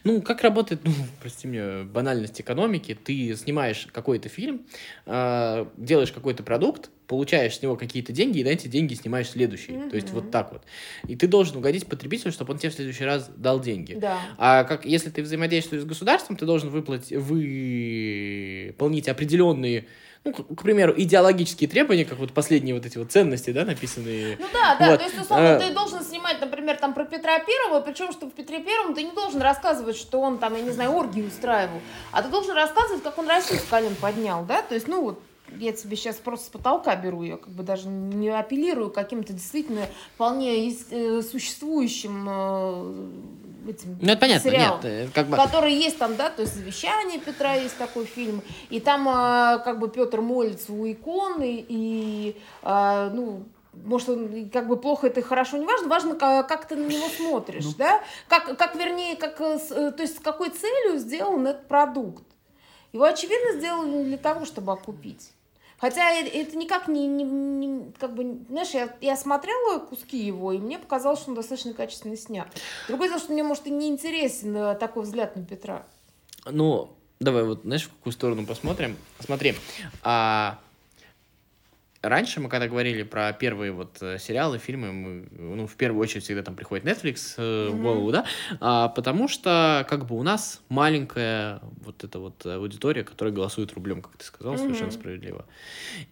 Ну, 0.03 0.21
как 0.21 0.41
работает, 0.43 0.81
ну, 0.83 0.91
прости 1.21 1.47
меня, 1.47 1.83
банальность 1.83 2.39
экономики. 2.39 2.97
Ты 3.01 3.35
снимаешь 3.35 3.87
какой-то 3.91 4.29
фильм, 4.29 4.65
э, 5.05 5.65
делаешь 5.77 6.11
какой-то 6.11 6.43
продукт, 6.43 6.89
получаешь 7.07 7.57
с 7.57 7.61
него 7.61 7.75
какие-то 7.75 8.11
деньги, 8.13 8.39
и 8.39 8.43
на 8.43 8.49
эти 8.49 8.67
деньги 8.67 8.93
снимаешь 8.93 9.29
следующий. 9.29 9.89
То 9.89 9.95
есть 9.95 10.09
вот 10.11 10.31
так 10.31 10.51
вот. 10.51 10.63
И 11.07 11.15
ты 11.15 11.27
должен 11.27 11.57
угодить 11.57 11.87
потребителю, 11.87 12.31
чтобы 12.31 12.53
он 12.53 12.59
тебе 12.59 12.69
в 12.69 12.73
следующий 12.73 13.05
раз 13.05 13.29
дал 13.35 13.59
деньги. 13.59 13.95
Да. 13.95 14.19
А 14.37 14.63
как 14.63 14.85
если 14.85 15.09
ты 15.09 15.21
взаимодействуешь 15.21 15.83
с 15.83 15.85
государством, 15.85 16.37
ты 16.37 16.45
должен 16.45 16.69
выплатить, 16.69 17.17
выполнить 17.17 19.07
определенные, 19.09 19.87
ну, 20.23 20.31
к, 20.31 20.55
к 20.55 20.61
примеру, 20.61 20.93
идеологические 20.95 21.69
требования, 21.69 22.05
как 22.05 22.17
вот 22.17 22.31
последние 22.33 22.73
вот 22.75 22.85
эти 22.85 22.97
вот 22.97 23.11
ценности, 23.11 23.51
да, 23.51 23.65
написанные. 23.65 24.37
Ну 24.39 24.45
да, 24.53 24.75
да, 24.79 24.91
Вот, 24.91 24.99
то 24.99 25.05
есть, 25.05 25.19
условно, 25.19 25.55
а- 25.55 25.59
ты 25.59 25.73
должен 25.73 26.01
снимать, 26.03 26.39
например, 26.39 26.77
там 26.77 26.93
про 26.93 27.03
Петра 27.05 27.39
Первого, 27.39 27.81
причем, 27.81 28.11
что 28.11 28.27
в 28.27 28.31
Петре 28.31 28.59
Первом 28.59 28.95
ты 28.95 29.03
не 29.03 29.11
должен 29.11 29.41
рассказывать, 29.41 29.97
что 29.97 30.21
он 30.21 30.37
там, 30.37 30.55
я 30.55 30.61
не 30.61 30.71
знаю, 30.71 30.91
оргии 30.91 31.23
устраивал, 31.23 31.81
а 32.11 32.23
ты 32.23 32.29
должен 32.29 32.55
рассказывать, 32.55 33.03
как 33.03 33.17
он 33.17 33.27
Россию 33.27 33.59
с 33.59 33.63
колен 33.63 33.95
поднял, 33.95 34.45
да, 34.45 34.61
то 34.61 34.75
есть, 34.75 34.87
ну 34.87 35.01
вот, 35.01 35.21
я 35.59 35.73
тебе 35.73 35.95
сейчас 35.97 36.15
просто 36.15 36.47
с 36.47 36.49
потолка 36.49 36.95
беру, 36.95 37.23
я 37.23 37.37
как 37.37 37.49
бы 37.49 37.63
даже 37.63 37.87
не 37.87 38.29
апеллирую 38.29 38.89
каким-то 38.89 39.33
действительно 39.33 39.85
вполне 40.15 40.69
э, 40.69 41.21
существующим 41.21 42.27
э, 42.29 43.07
этим 43.69 43.97
Ну, 44.01 44.11
это 44.11 44.19
понятно, 44.21 44.49
сериалом, 44.51 44.81
нет, 44.83 44.85
э, 44.85 45.07
как 45.13 45.27
бы... 45.27 45.35
который 45.37 45.73
есть 45.73 45.97
там, 45.97 46.15
да, 46.15 46.29
то 46.29 46.41
есть 46.41 46.53
«Завещание 46.55 47.19
Петра» 47.19 47.53
есть 47.55 47.77
такой 47.77 48.05
фильм, 48.05 48.41
и 48.69 48.79
там 48.79 49.07
а, 49.09 49.59
как 49.59 49.79
бы 49.79 49.89
Петр 49.89 50.21
молится 50.21 50.71
у 50.73 50.89
иконы, 50.91 51.65
и, 51.67 52.37
а, 52.61 53.09
ну, 53.09 53.43
может, 53.73 54.09
он 54.09 54.49
как 54.51 54.67
бы 54.67 54.77
плохо 54.77 55.07
это 55.07 55.19
и 55.21 55.23
хорошо, 55.23 55.57
не 55.57 55.65
важно, 55.65 55.87
важно, 55.87 56.15
как, 56.15 56.47
как 56.47 56.67
ты 56.67 56.75
на 56.75 56.85
него 56.87 57.07
смотришь, 57.09 57.65
Ну. 57.65 57.71
да, 57.77 58.03
как, 58.27 58.57
как, 58.57 58.75
вернее, 58.75 59.15
как, 59.15 59.39
э, 59.41 59.57
с- 59.57 59.71
э, 59.71 59.91
то 59.91 60.03
есть 60.03 60.17
с 60.17 60.19
какой 60.19 60.49
целью 60.49 60.99
сделан 60.99 61.47
этот 61.47 61.67
продукт. 61.67 62.23
Его, 62.91 63.05
очевидно, 63.05 63.53
сделали 63.59 63.89
не 63.89 64.03
для 64.03 64.17
того, 64.17 64.45
чтобы 64.45 64.71
окупить. 64.73 65.31
Хотя 65.83 66.11
это 66.13 66.55
никак 66.55 66.87
не, 66.87 67.07
не- 67.07 67.25
не- 67.25 67.91
как 67.99 68.15
бы, 68.15 68.37
знаешь, 68.47 68.69
я, 68.69 68.95
я 69.01 69.17
смотрела 69.17 69.79
куски 69.79 70.17
его, 70.17 70.53
и 70.53 70.57
мне 70.57 70.79
показалось, 70.79 71.19
что 71.19 71.31
он 71.31 71.35
достаточно 71.35 71.73
качественно 71.73 72.15
снят. 72.15 72.47
Другое 72.87 73.09
дело, 73.09 73.19
что 73.19 73.33
мне, 73.33 73.43
может, 73.43 73.67
и 73.67 73.69
не 73.69 73.89
интересен 73.89 74.55
э, 74.55 74.75
такой 74.75 75.03
взгляд 75.03 75.35
на 75.35 75.43
Петра. 75.43 75.85
Ну, 76.45 76.89
давай 77.19 77.43
вот, 77.43 77.63
знаешь, 77.63 77.83
в 77.83 77.89
какую 77.97 78.13
сторону 78.13 78.45
посмотрим. 78.45 78.95
Смотри, 79.19 79.55
а, 80.03 80.57
раньше 82.03 82.39
мы 82.41 82.49
когда 82.49 82.67
говорили 82.67 83.03
про 83.03 83.33
первые 83.33 83.71
вот 83.71 83.97
э, 84.01 84.19
сериалы, 84.19 84.59
фильмы, 84.59 84.91
мы, 84.91 85.27
ну, 85.31 85.65
в 85.65 85.75
первую 85.75 86.01
очередь 86.01 86.23
всегда 86.23 86.43
там 86.43 86.55
приходит 86.55 86.85
Netflix 86.85 87.33
э, 87.37 87.69
в 87.69 87.73
Мгм. 87.73 87.81
голову, 87.81 88.11
да, 88.11 88.25
А, 88.59 88.89
потому 88.89 89.27
что 89.27 89.85
как 89.89 90.05
бы 90.05 90.15
у 90.17 90.23
нас 90.23 90.61
маленькая 90.69 91.61
вот 91.81 92.03
эта 92.03 92.19
вот 92.19 92.45
аудитория, 92.45 93.03
которая 93.03 93.33
голосует 93.33 93.73
рублем, 93.73 94.01
как 94.01 94.17
ты 94.17 94.25
сказал, 94.25 94.57
совершенно 94.57 94.91
Мгм. 94.91 94.99
справедливо. 94.99 95.45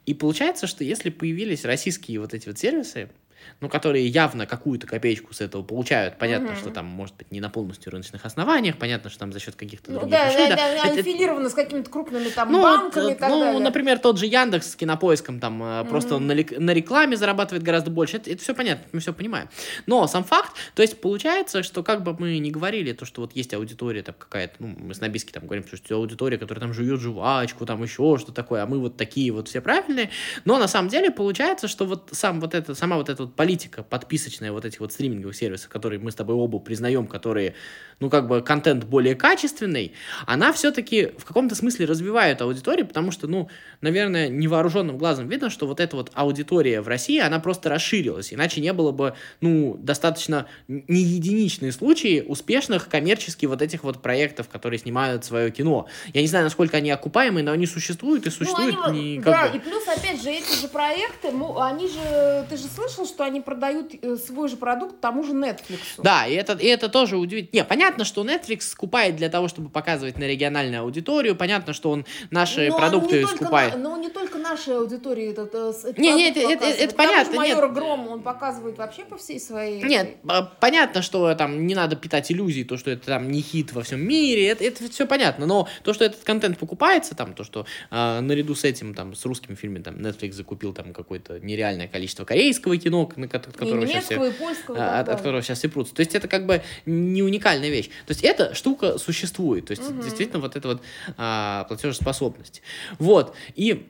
И 0.05 0.13
получается, 0.13 0.65
что 0.67 0.83
если 0.83 1.09
появились 1.09 1.65
российские 1.65 2.19
вот 2.19 2.33
эти 2.33 2.47
вот 2.47 2.57
сервисы, 2.57 3.11
ну, 3.59 3.69
которые 3.69 4.07
явно 4.07 4.45
какую-то 4.45 4.87
копеечку 4.87 5.33
с 5.33 5.41
этого 5.41 5.63
получают. 5.63 6.17
Понятно, 6.17 6.49
Мгм. 6.51 6.57
что 6.57 6.69
там, 6.71 6.85
может 6.85 7.15
быть, 7.15 7.31
не 7.31 7.39
на 7.39 7.49
полностью 7.49 7.91
рыночных 7.91 8.25
основаниях, 8.25 8.77
понятно, 8.77 9.09
что 9.09 9.19
там 9.19 9.33
за 9.33 9.39
счет 9.39 9.55
каких-то 9.55 9.91
Ну, 9.91 9.99
других 9.99 10.17
да, 10.17 10.27
вещей, 10.27 10.49
да, 10.49 10.55
да. 10.55 10.55
да, 10.83 10.87
Это- 10.89 10.99
аффилировано 11.01 11.49
с 11.49 11.53
какими-то 11.53 11.89
крупными 11.89 12.29
там 12.29 12.51
ну, 12.51 12.61
банками 12.61 13.03
вот, 13.03 13.11
и 13.11 13.15
так 13.15 13.29
ну, 13.29 13.39
далее. 13.39 13.59
например, 13.59 13.99
тот 13.99 14.17
же 14.17 14.25
Яндекс 14.25 14.71
с 14.71 14.75
кинопоиском 14.75 15.39
там 15.39 15.61
э, 15.63 15.85
просто 15.85 16.19
на, 16.19 16.33
на 16.33 16.71
рекламе 16.71 17.17
зарабатывает 17.17 17.63
гораздо 17.63 17.91
больше. 17.91 18.17
Это, 18.17 18.37
все 18.37 18.53
понятно, 18.53 18.85
мы 18.91 18.99
все 18.99 19.13
понимаем. 19.13 19.49
Но 19.85 20.07
сам 20.07 20.23
факт, 20.23 20.51
то 20.75 20.81
есть 20.81 20.99
получается, 21.01 21.63
что 21.63 21.83
как 21.83 22.03
бы 22.03 22.15
мы 22.17 22.37
ни 22.39 22.49
говорили, 22.49 22.93
то, 22.93 23.05
что 23.05 23.21
вот 23.21 23.35
есть 23.35 23.53
аудитория 23.53 24.03
там 24.03 24.15
какая-то, 24.17 24.55
ну, 24.59 24.75
мы 24.77 24.93
с 24.93 25.01
Набиски 25.01 25.31
там 25.31 25.45
говорим, 25.45 25.65
что 25.67 25.95
аудитория, 25.95 26.37
которая 26.37 26.61
там 26.61 26.73
жует 26.73 26.99
жвачку, 26.99 27.65
там 27.65 27.81
еще 27.83 28.17
что 28.19 28.31
такое, 28.31 28.63
а 28.63 28.65
мы 28.65 28.79
вот 28.79 28.97
такие 28.97 29.31
вот 29.31 29.47
все 29.47 29.61
правильные. 29.61 30.09
Но 30.45 30.57
на 30.57 30.67
самом 30.67 30.89
деле 30.89 31.11
получается, 31.11 31.67
что 31.67 31.85
вот 31.85 32.09
сам 32.11 32.39
вот 32.41 32.53
это, 32.53 32.75
сама 32.75 32.97
вот 32.97 33.09
эта 33.09 33.23
вот 33.23 33.30
политика 33.35 33.83
подписочная 33.83 34.51
вот 34.51 34.65
этих 34.65 34.79
вот 34.79 34.93
стриминговых 34.93 35.35
сервисов, 35.35 35.69
которые 35.69 35.99
мы 35.99 36.11
с 36.11 36.15
тобой 36.15 36.35
оба 36.35 36.59
признаем, 36.59 37.07
которые, 37.07 37.55
ну, 37.99 38.09
как 38.09 38.27
бы 38.27 38.41
контент 38.41 38.85
более 38.85 39.15
качественный, 39.15 39.93
она 40.25 40.53
все-таки 40.53 41.11
в 41.17 41.25
каком-то 41.25 41.55
смысле 41.55 41.85
развивает 41.85 42.41
аудиторию, 42.41 42.85
потому 42.87 43.11
что, 43.11 43.27
ну, 43.27 43.49
наверное, 43.81 44.29
невооруженным 44.29 44.97
глазом 44.97 45.27
видно, 45.27 45.49
что 45.49 45.67
вот 45.67 45.79
эта 45.79 45.95
вот 45.95 46.11
аудитория 46.13 46.81
в 46.81 46.87
России, 46.87 47.19
она 47.19 47.39
просто 47.39 47.69
расширилась, 47.69 48.33
иначе 48.33 48.61
не 48.61 48.73
было 48.73 48.91
бы, 48.91 49.15
ну, 49.41 49.77
достаточно 49.79 50.47
не 50.67 51.01
единичные 51.01 51.71
случаи 51.71 52.23
успешных 52.27 52.89
коммерчески 52.89 53.45
вот 53.45 53.61
этих 53.61 53.83
вот 53.83 54.01
проектов, 54.01 54.49
которые 54.49 54.79
снимают 54.79 55.25
свое 55.25 55.51
кино. 55.51 55.87
Я 56.13 56.21
не 56.21 56.27
знаю, 56.27 56.45
насколько 56.45 56.77
они 56.77 56.91
окупаемые, 56.91 57.43
но 57.43 57.51
они 57.51 57.65
существуют 57.65 58.27
и 58.27 58.29
существуют 58.29 58.75
ну, 58.75 58.83
они, 58.83 59.17
не 59.17 59.19
да, 59.19 59.49
бы... 59.49 59.57
и 59.57 59.59
плюс, 59.59 59.83
опять 59.87 60.21
же, 60.21 60.29
эти 60.29 60.59
же 60.59 60.67
проекты, 60.67 61.31
ну, 61.31 61.59
они 61.59 61.87
же, 61.87 62.45
ты 62.49 62.57
же 62.57 62.67
слышал, 62.67 63.05
что 63.05 63.20
они 63.23 63.41
продают 63.41 63.93
э, 64.01 64.15
свой 64.17 64.49
же 64.49 64.57
продукт 64.57 64.99
тому 65.01 65.23
же 65.23 65.33
Netflix. 65.33 65.79
Да, 65.97 66.25
и 66.27 66.33
это, 66.33 66.53
и 66.53 66.67
это 66.67 66.89
тоже 66.89 67.17
удивительно. 67.17 67.61
Не, 67.61 67.63
понятно, 67.63 68.05
что 68.05 68.23
Netflix 68.23 68.61
скупает 68.61 69.15
для 69.15 69.29
того, 69.29 69.47
чтобы 69.47 69.69
показывать 69.69 70.17
на 70.17 70.25
региональную 70.25 70.81
аудиторию. 70.81 71.35
Понятно, 71.35 71.73
что 71.73 71.89
он 71.91 72.05
наши 72.29 72.69
Но 72.69 72.77
продукты 72.77 73.21
только 73.21 73.35
скупает. 73.35 73.73
на- 73.75 73.79
но 73.89 73.97
не 73.97 74.09
только 74.09 74.37
нашей 74.51 74.77
аудитории 74.77 75.29
этот, 75.31 75.53
э, 75.55 75.93
Не, 75.97 76.13
не, 76.13 76.29
это- 76.29 76.39
это- 76.39 76.65
это 76.65 76.95
понятно, 76.95 77.35
майора 77.35 77.65
нет. 77.67 77.73
Грома 77.75 78.09
он 78.09 78.21
показывает 78.21 78.77
вообще 78.77 79.03
по 79.05 79.17
всей 79.17 79.39
своей... 79.39 79.81
Нет, 79.83 80.17
а, 80.27 80.43
понятно, 80.43 81.01
что 81.01 81.33
там 81.35 81.65
не 81.67 81.75
надо 81.75 81.95
питать 81.95 82.31
иллюзий, 82.31 82.63
то, 82.63 82.77
что 82.77 82.91
это 82.91 83.05
там 83.05 83.31
не 83.31 83.41
хит 83.41 83.71
во 83.73 83.81
всем 83.83 84.01
мире, 84.05 84.47
это, 84.47 84.63
это 84.63 84.89
все 84.89 85.05
понятно, 85.07 85.45
но 85.45 85.67
то, 85.83 85.93
что 85.93 86.05
этот 86.05 86.23
контент 86.23 86.57
покупается, 86.57 87.15
там, 87.15 87.33
то, 87.33 87.43
что 87.43 87.65
а, 87.89 88.21
наряду 88.21 88.55
с 88.55 88.63
этим, 88.63 88.93
там, 88.93 89.15
с 89.15 89.25
русскими 89.25 89.55
фильмами, 89.55 89.83
там, 89.83 89.95
Netflix 89.95 90.33
закупил 90.33 90.73
там 90.73 90.93
какое-то 90.93 91.39
нереальное 91.39 91.87
количество 91.87 92.25
корейского 92.25 92.77
кино, 92.77 93.09
от 93.11 93.17
и 93.17 93.51
которого 93.51 93.87
сейчас 93.87 94.05
все 94.05 94.23
и 94.25 94.31
польского. 94.31 94.77
а, 94.77 94.99
от, 94.99 95.09
от 95.09 95.17
которого 95.17 95.41
сейчас 95.41 95.59
все 95.59 95.69
прутся. 95.69 95.95
То 95.95 96.01
есть 96.01 96.13
это 96.15 96.27
как 96.27 96.45
бы 96.45 96.61
не 96.85 97.23
уникальная 97.23 97.69
вещь. 97.69 97.87
То 98.05 98.11
есть 98.11 98.23
эта 98.23 98.53
штука 98.53 98.97
существует. 98.97 99.65
То 99.67 99.71
есть 99.71 99.89
Мгм. 99.89 100.01
действительно 100.01 100.39
вот 100.39 100.55
эта 100.55 100.67
вот 100.67 100.81
а, 101.17 101.65
платежеспособность. 101.65 102.61
Вот. 102.99 103.35
И 103.55 103.87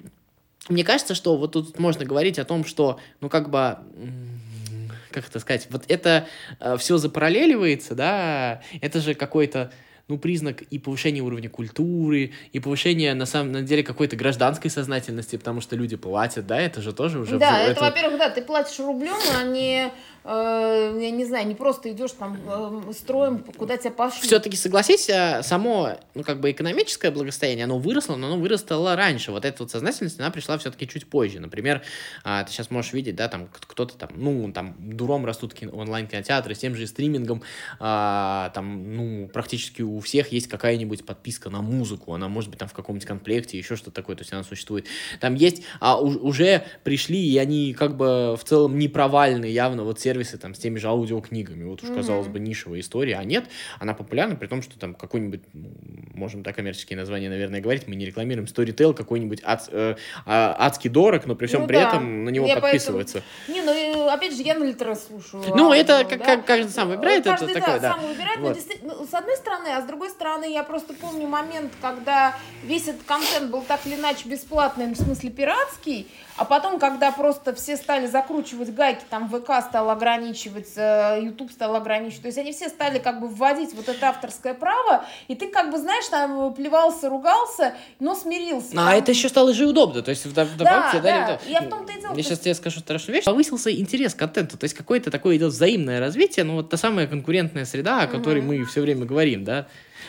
мне 0.70 0.84
кажется, 0.84 1.16
что 1.16 1.38
вот 1.38 1.54
тут 1.54 1.80
можно 1.80 2.06
говорить 2.06 2.40
о 2.40 2.46
том, 2.46 2.66
что, 2.66 3.00
ну, 3.20 3.30
как 3.30 3.50
бы, 3.50 3.78
как 5.12 5.28
это 5.28 5.40
сказать, 5.40 5.68
вот 5.70 5.84
это 5.88 6.28
все 6.78 6.98
запараллеливается, 6.98 7.96
да, 7.96 8.62
это 8.82 9.00
же 9.02 9.14
какой-то 9.14 9.72
ну, 10.08 10.18
признак 10.18 10.62
и 10.64 10.78
повышения 10.78 11.22
уровня 11.22 11.50
культуры, 11.50 12.34
и 12.52 12.60
повышения, 12.60 13.14
на 13.14 13.26
самом 13.26 13.66
деле, 13.66 13.82
какой-то 13.82 14.18
гражданской 14.18 14.70
сознательности, 14.70 15.38
потому 15.38 15.62
что 15.62 15.78
люди 15.78 15.96
платят, 15.96 16.46
да, 16.48 16.60
это 16.60 16.82
же 16.82 16.92
тоже 16.92 17.20
уже... 17.20 17.38
Да, 17.38 17.64
в- 17.66 17.70
это, 17.70 17.80
во-первых, 17.82 18.20
да, 18.20 18.30
ты 18.30 18.42
платишь 18.42 18.78
рублем, 18.80 19.16
а 19.40 19.44
не, 19.44 19.90
э, 20.24 20.98
я 21.02 21.12
не 21.12 21.26
знаю, 21.26 21.48
не 21.48 21.56
просто 21.56 21.92
идешь 21.92 22.12
там 22.12 22.38
э, 22.46 22.94
строим, 22.94 23.44
куда 23.58 23.78
тебя 23.78 23.92
пошлют. 23.92 24.26
все-таки 24.26 24.56
согласись, 24.56 25.10
а, 25.10 25.44
само, 25.44 25.98
ну, 26.14 26.24
как 26.24 26.40
бы 26.40 26.52
экономическое 26.52 27.12
благосостояние, 27.12 27.66
оно 27.66 27.80
выросло, 27.80 28.16
но 28.16 28.28
оно 28.28 28.38
выросло 28.38 28.96
раньше. 28.96 29.32
Вот 29.32 29.46
эта 29.46 29.64
вот 29.64 29.72
сознательность, 29.72 30.20
она 30.20 30.32
пришла 30.32 30.58
все-таки 30.58 30.88
чуть 30.88 31.08
позже. 31.08 31.40
Например, 31.40 31.82
а, 32.24 32.44
ты 32.44 32.52
сейчас 32.52 32.72
можешь 32.72 32.94
видеть, 32.94 33.16
да, 33.16 33.28
там 33.28 33.48
кто-то 33.52 33.98
там, 33.98 34.10
ну, 34.16 34.52
там, 34.52 34.76
дуром 34.80 35.26
растут 35.26 35.54
кино- 35.54 35.72
онлайн-кинотеатры 35.74 36.56
с 36.56 36.60
тем 36.60 36.76
же 36.76 36.88
стримингом, 36.88 37.44
а, 37.80 38.52
там, 38.54 38.96
ну, 38.96 39.28
практически 39.28 39.82
у 39.82 40.00
всех 40.00 40.32
есть 40.32 40.48
какая-нибудь 40.48 41.06
подписка 41.06 41.50
на 41.50 41.62
музыку, 41.62 42.14
она 42.14 42.28
может 42.28 42.50
быть 42.50 42.60
там 42.60 42.68
в 42.68 42.74
каком-нибудь 42.74 43.08
комплекте, 43.08 43.58
еще 43.58 43.76
что-то 43.76 43.92
такое, 43.92 44.16
то 44.16 44.22
есть 44.22 44.34
она 44.34 44.44
существует. 44.44 44.88
Там 45.20 45.36
есть, 45.36 45.64
а 45.80 46.00
уже 46.00 46.64
пришли, 46.84 47.20
и 47.20 47.38
они 47.38 47.74
как 47.74 47.98
бы 47.98 48.36
в 48.40 48.44
целом 48.44 48.78
не 48.78 48.88
провальные 48.88 49.54
явно 49.54 49.84
вот 49.84 50.00
сервисы 50.12 50.38
там 50.38 50.54
с 50.54 50.60
теми 50.60 50.78
же 50.78 50.88
аудиокнигами. 50.88 51.64
Вот 51.64 51.84
уж, 51.84 51.90
казалось 51.90 52.28
бы, 52.28 52.40
нишевая 52.40 52.82
история, 52.82 53.16
а 53.18 53.24
нет, 53.24 53.46
она 53.80 53.94
популярна, 53.94 54.36
при 54.36 54.48
том, 54.48 54.62
что 54.62 54.78
там 54.78 54.94
какой-нибудь, 54.94 55.42
ну, 55.54 55.70
можем 56.14 56.44
так 56.44 56.56
коммерческие 56.58 56.98
названия, 56.98 57.30
наверное, 57.30 57.62
говорить, 57.62 57.88
мы 57.88 57.96
не 57.96 58.06
рекламируем, 58.06 58.46
Storytel 58.48 58.94
какой-нибудь 58.94 59.40
ад- 59.44 59.70
э, 59.72 59.96
а, 60.26 60.56
адский 60.60 60.90
дорог, 60.90 61.26
но 61.28 61.36
при 61.36 61.48
всем 61.48 61.62
Ну 61.62 61.68
при 61.68 61.76
да. 61.76 61.88
этом 61.88 62.26
на 62.26 62.30
него 62.30 62.46
Я 62.46 62.60
подписывается. 62.60 63.24
Не, 63.48 63.62
ну, 63.62 64.10
опять 64.10 64.36
же, 64.36 64.42
я 64.42 64.56
на 64.56 64.66
литера 64.66 64.96
слушаю. 64.96 65.44
Ну, 65.48 65.68
аудио, 65.68 65.74
это 65.76 66.04
как- 66.04 66.20
да. 66.20 66.26
как 66.26 66.46
каждый 66.46 66.70
сам 66.72 66.90
выбирает, 66.90 67.22
это 67.22 67.30
Каждый, 67.38 67.54
такое, 67.54 67.80
да. 67.80 67.92
сам 67.94 68.06
выбирает, 68.06 68.40
но 68.40 68.48
Вот. 68.48 68.56
действительно, 68.56 68.96
ну, 68.96 69.08
с 69.08 69.14
одной 69.14 69.38
стороны, 69.38 69.68
а 69.70 69.82
с 69.82 69.86
другой 69.86 70.10
стороны, 70.10 70.52
я 70.52 70.64
просто 70.64 70.94
помню 70.94 71.28
момент, 71.28 71.72
когда 71.82 72.36
весь 72.66 72.88
этот 72.90 73.04
контент 73.04 73.50
был 73.50 73.62
так 73.62 73.80
или 73.86 73.96
иначе 73.96 74.28
бесплатный, 74.28 74.88
ну, 74.88 74.94
в 74.94 74.98
смысле 74.98 75.30
пиратский, 75.30 76.08
а 76.42 76.46
потом, 76.46 76.80
когда 76.80 77.12
просто 77.12 77.54
все 77.54 77.78
стали 77.78 78.08
закручивать 78.08 78.74
гайки, 78.74 79.04
там 79.12 79.30
ВК 79.30 79.52
стал 79.62 79.92
ограничивать, 79.92 80.72
э, 80.76 81.20
YouTube 81.22 81.52
стал 81.52 81.76
ограничивать, 81.76 82.24
то 82.24 82.28
есть 82.30 82.38
они 82.40 82.52
все 82.52 82.68
стали 82.70 82.98
как 82.98 83.20
бы 83.22 83.28
вводить 83.28 83.76
вот 83.76 83.88
это 83.88 84.10
авторское 84.10 84.56
право, 84.56 85.06
и 85.28 85.36
ты 85.36 85.50
как 85.50 85.70
бы, 85.72 85.78
знаешь, 85.78 86.08
там 86.08 86.52
плевался, 86.56 87.10
ругался, 87.10 87.76
но 88.00 88.16
смирился. 88.16 88.72
А 88.74 88.76
Там- 88.76 88.88
это 88.96 89.12
еще 89.12 89.30
стало 89.30 89.54
же 89.54 89.68
удобно. 89.68 90.02
То 90.02 90.10
есть, 90.10 90.26
в, 90.26 90.34
да, 90.34 90.48
да, 90.58 90.92
да. 91.00 91.34
это- 91.36 91.40
Я 91.48 91.62
в 91.62 91.70
том-то 91.70 91.94
и 91.94 92.02
дело, 92.02 92.10
Я 92.12 92.16
то 92.16 92.24
сейчас 92.24 92.40
тебе 92.40 92.56
скажу 92.56 92.80
страшную 92.80 93.18
вещь. 93.18 93.26
Повысился 93.26 93.72
интерес 93.72 94.16
к 94.16 94.18
контенту. 94.18 94.58
То 94.58 94.64
есть, 94.64 94.74
какое-то 94.74 95.12
такое 95.12 95.38
идет 95.38 95.52
взаимное 95.54 96.00
развитие, 96.00 96.44
ну, 96.44 96.56
вот 96.56 96.70
та 96.70 96.78
самая 96.78 97.06
конкурентная 97.06 97.66
среда, 97.66 98.02
о 98.02 98.08
которой 98.08 98.42
Мгм. 98.42 98.48
мы 98.48 98.66
все 98.66 98.82
время 98.82 99.06
говорим, 99.06 99.44
да. 99.44 99.68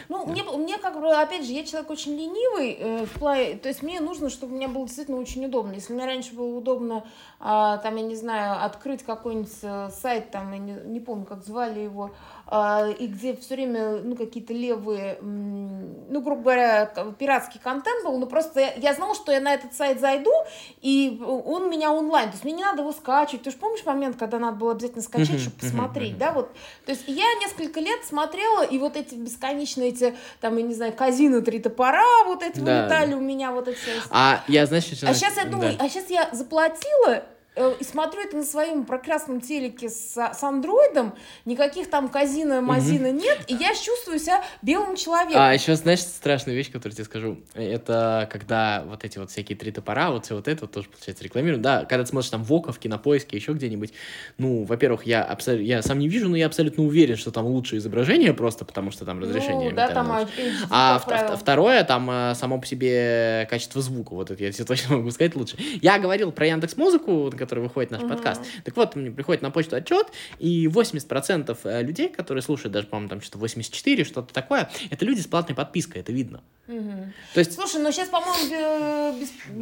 Ну, 0.09 0.27
мне, 0.27 0.43
мне 0.43 0.79
как 0.79 1.01
бы, 1.01 1.13
опять 1.13 1.45
же, 1.45 1.53
я 1.53 1.65
человек 1.65 1.91
очень 1.91 2.17
ленивый, 2.17 2.77
э, 2.79 3.07
в 3.07 3.19
плане, 3.19 3.57
то 3.57 3.69
есть 3.69 3.83
мне 3.83 4.01
нужно, 4.01 4.31
чтобы 4.31 4.55
мне 4.55 4.69
было 4.69 4.87
действительно 4.87 5.19
очень 5.19 5.45
удобно. 5.45 5.73
Если 5.73 5.93
мне 5.93 6.05
раньше 6.05 6.35
было 6.35 6.57
удобно, 6.57 7.05
а, 7.41 7.79
там, 7.79 7.97
я 7.97 8.03
не 8.03 8.17
знаю, 8.17 8.65
открыть 8.65 9.03
какой-нибудь 9.03 9.51
э, 9.63 9.91
сайт, 9.91 10.31
там, 10.31 10.53
я 10.53 10.59
не, 10.59 10.73
не 10.85 11.01
помню, 11.01 11.25
как 11.25 11.45
звали 11.45 11.81
его, 11.81 12.13
а, 12.47 12.89
и 12.89 13.07
где 13.07 13.35
все 13.37 13.55
время, 13.55 14.03
ну, 14.03 14.17
какие-то 14.17 14.53
левые, 14.53 15.19
ну, 15.23 16.21
грубо 16.21 16.43
говоря, 16.43 16.87
пиратский 17.19 17.61
контент 17.61 18.05
был, 18.05 18.19
но 18.19 18.27
просто 18.27 18.61
я, 18.61 18.75
я 18.75 18.95
знала, 18.95 19.15
что 19.15 19.33
я 19.33 19.41
на 19.41 19.55
этот 19.55 19.75
сайт 19.75 20.01
зайду, 20.01 20.33
и 20.81 21.21
он 21.23 21.71
меня 21.71 21.93
онлайн, 21.93 22.29
то 22.29 22.33
есть 22.33 22.45
мне 22.45 22.55
не 22.55 22.63
надо 22.63 22.83
его 22.83 22.93
скачивать. 22.93 23.43
Ты 23.43 23.51
же 23.51 23.57
помнишь 23.57 23.85
момент, 23.85 24.17
когда 24.17 24.39
надо 24.39 24.57
было 24.57 24.73
обязательно 24.73 25.03
скачать, 25.03 25.41
чтобы 25.41 25.57
посмотреть, 25.57 26.19
да, 26.19 26.33
вот. 26.33 26.53
То 26.85 26.93
есть 26.93 27.05
я 27.07 27.27
несколько 27.41 27.81
лет 27.81 28.05
смотрела, 28.05 28.63
и 28.63 28.79
вот 28.79 28.97
эти 28.97 29.15
бесконечные 29.15 29.92
эти, 29.93 30.15
там, 30.41 30.57
я 30.57 30.63
не 30.63 30.75
знаю, 30.75 30.93
казино, 30.93 31.41
три 31.41 31.59
топора, 31.61 32.25
вот 32.27 32.43
эти 32.43 32.59
Да. 32.61 32.83
вылетали 32.83 33.15
у 33.15 33.21
меня, 33.21 33.53
вот 33.53 33.69
эти... 33.69 33.79
А 34.11 34.43
я, 34.49 34.67
знаешь, 34.67 34.85
что 34.85 35.09
А 35.09 35.15
сейчас 35.15 35.37
я 35.37 35.45
думаю, 35.45 35.77
да. 35.79 35.85
а 35.85 35.89
сейчас 35.89 36.11
я 36.11 36.29
заплатила, 36.33 37.23
и 37.55 37.85
смотрю 37.85 38.23
это 38.23 38.37
на 38.37 38.45
своем 38.45 38.85
прекрасном 38.85 39.43
телеке 39.43 39.91
с, 39.91 40.17
с 40.17 40.43
андроидом, 40.43 41.15
никаких 41.45 41.91
там 41.91 42.09
казина, 42.09 42.63
мазина 42.63 43.11
угу. 43.11 43.19
нет, 43.19 43.45
и 43.47 43.55
я 43.55 43.75
чувствую 43.75 44.19
себя 44.19 44.43
белым 44.63 44.97
человеком. 44.97 45.43
А 45.43 45.53
еще, 45.53 45.77
знаешь, 45.77 46.01
страшная 46.01 46.55
вещь, 46.55 46.73
которую 46.73 46.95
тебе 46.95 47.05
скажу, 47.05 47.39
это 47.53 48.27
когда 48.33 48.85
вот 48.87 49.05
эти 49.05 49.19
вот 49.19 49.31
всякие 49.31 49.59
три 49.59 49.71
топора, 49.71 50.11
вот 50.11 50.25
все 50.25 50.35
вот 50.35 50.49
это 50.49 50.63
вот 50.63 50.73
тоже, 50.73 50.89
получается, 50.89 51.25
рекламируют, 51.25 51.63
да, 51.63 51.85
когда 51.85 52.05
ты 52.05 52.11
смотришь 52.11 52.31
там 52.31 52.43
в 52.43 52.53
Око, 52.53 52.73
в 52.73 52.79
Кинопоиске, 52.79 53.37
еще 53.37 53.53
где-нибудь, 53.53 53.93
ну, 54.39 54.65
во-первых, 54.65 55.05
я, 55.05 55.23
абсолютно, 55.23 55.67
я 55.67 55.83
сам 55.83 55.99
не 55.99 56.09
вижу, 56.09 56.31
но 56.31 56.37
я 56.37 56.47
абсолютно 56.47 56.85
уверен, 56.85 57.17
что 57.17 57.31
там 57.33 57.45
лучшее 57.45 57.81
изображение 57.81 58.33
просто, 58.33 58.65
потому 58.65 58.91
что 58.91 59.05
там 59.05 59.21
разрешение. 59.21 59.71
Ну, 59.71 59.77
да, 59.77 59.89
там 59.89 60.11
HD, 60.11 60.53
А 60.71 60.99
второе, 61.37 61.85
там 61.85 62.11
э, 62.11 62.35
само 62.35 62.59
по 62.59 62.67
себе 62.67 63.47
качество 63.51 63.83
звука, 63.83 64.15
вот 64.15 64.31
это 64.31 64.43
я 64.43 64.53
тебе 64.53 64.65
точно 64.73 64.97
могу 64.97 65.11
сказать 65.11 65.37
лучше. 65.37 65.57
Я 65.83 65.99
говорил 65.99 66.33
про 66.33 66.47
Яндекс 66.47 66.79
Музыку, 66.79 67.31
который 67.43 67.61
выходит 67.61 67.91
наш 67.91 68.03
uh-huh. 68.03 68.09
подкаст. 68.09 68.43
Так 68.65 68.77
вот, 68.77 68.97
мне 68.97 69.11
приходит 69.11 69.43
на 69.43 69.51
почту 69.51 69.77
отчет, 69.77 70.07
и 70.39 70.67
80% 70.67 71.59
э, 71.65 71.83
людей, 71.83 72.09
которые 72.09 72.43
слушают, 72.43 72.73
даже, 72.73 72.87
по-моему, 72.87 73.09
там 73.11 73.21
что-то 73.21 73.39
84, 73.39 74.05
что-то 74.05 74.33
такое, 74.33 74.71
это 74.91 75.05
люди 75.05 75.21
с 75.21 75.27
платной 75.27 75.57
подпиской, 75.57 76.01
это 76.01 76.13
видно. 76.13 76.43
Угу. 76.69 77.13
То 77.35 77.41
есть... 77.41 77.55
Слушай, 77.55 77.81
ну 77.83 77.91
сейчас, 77.91 78.09
по-моему, 78.09 79.19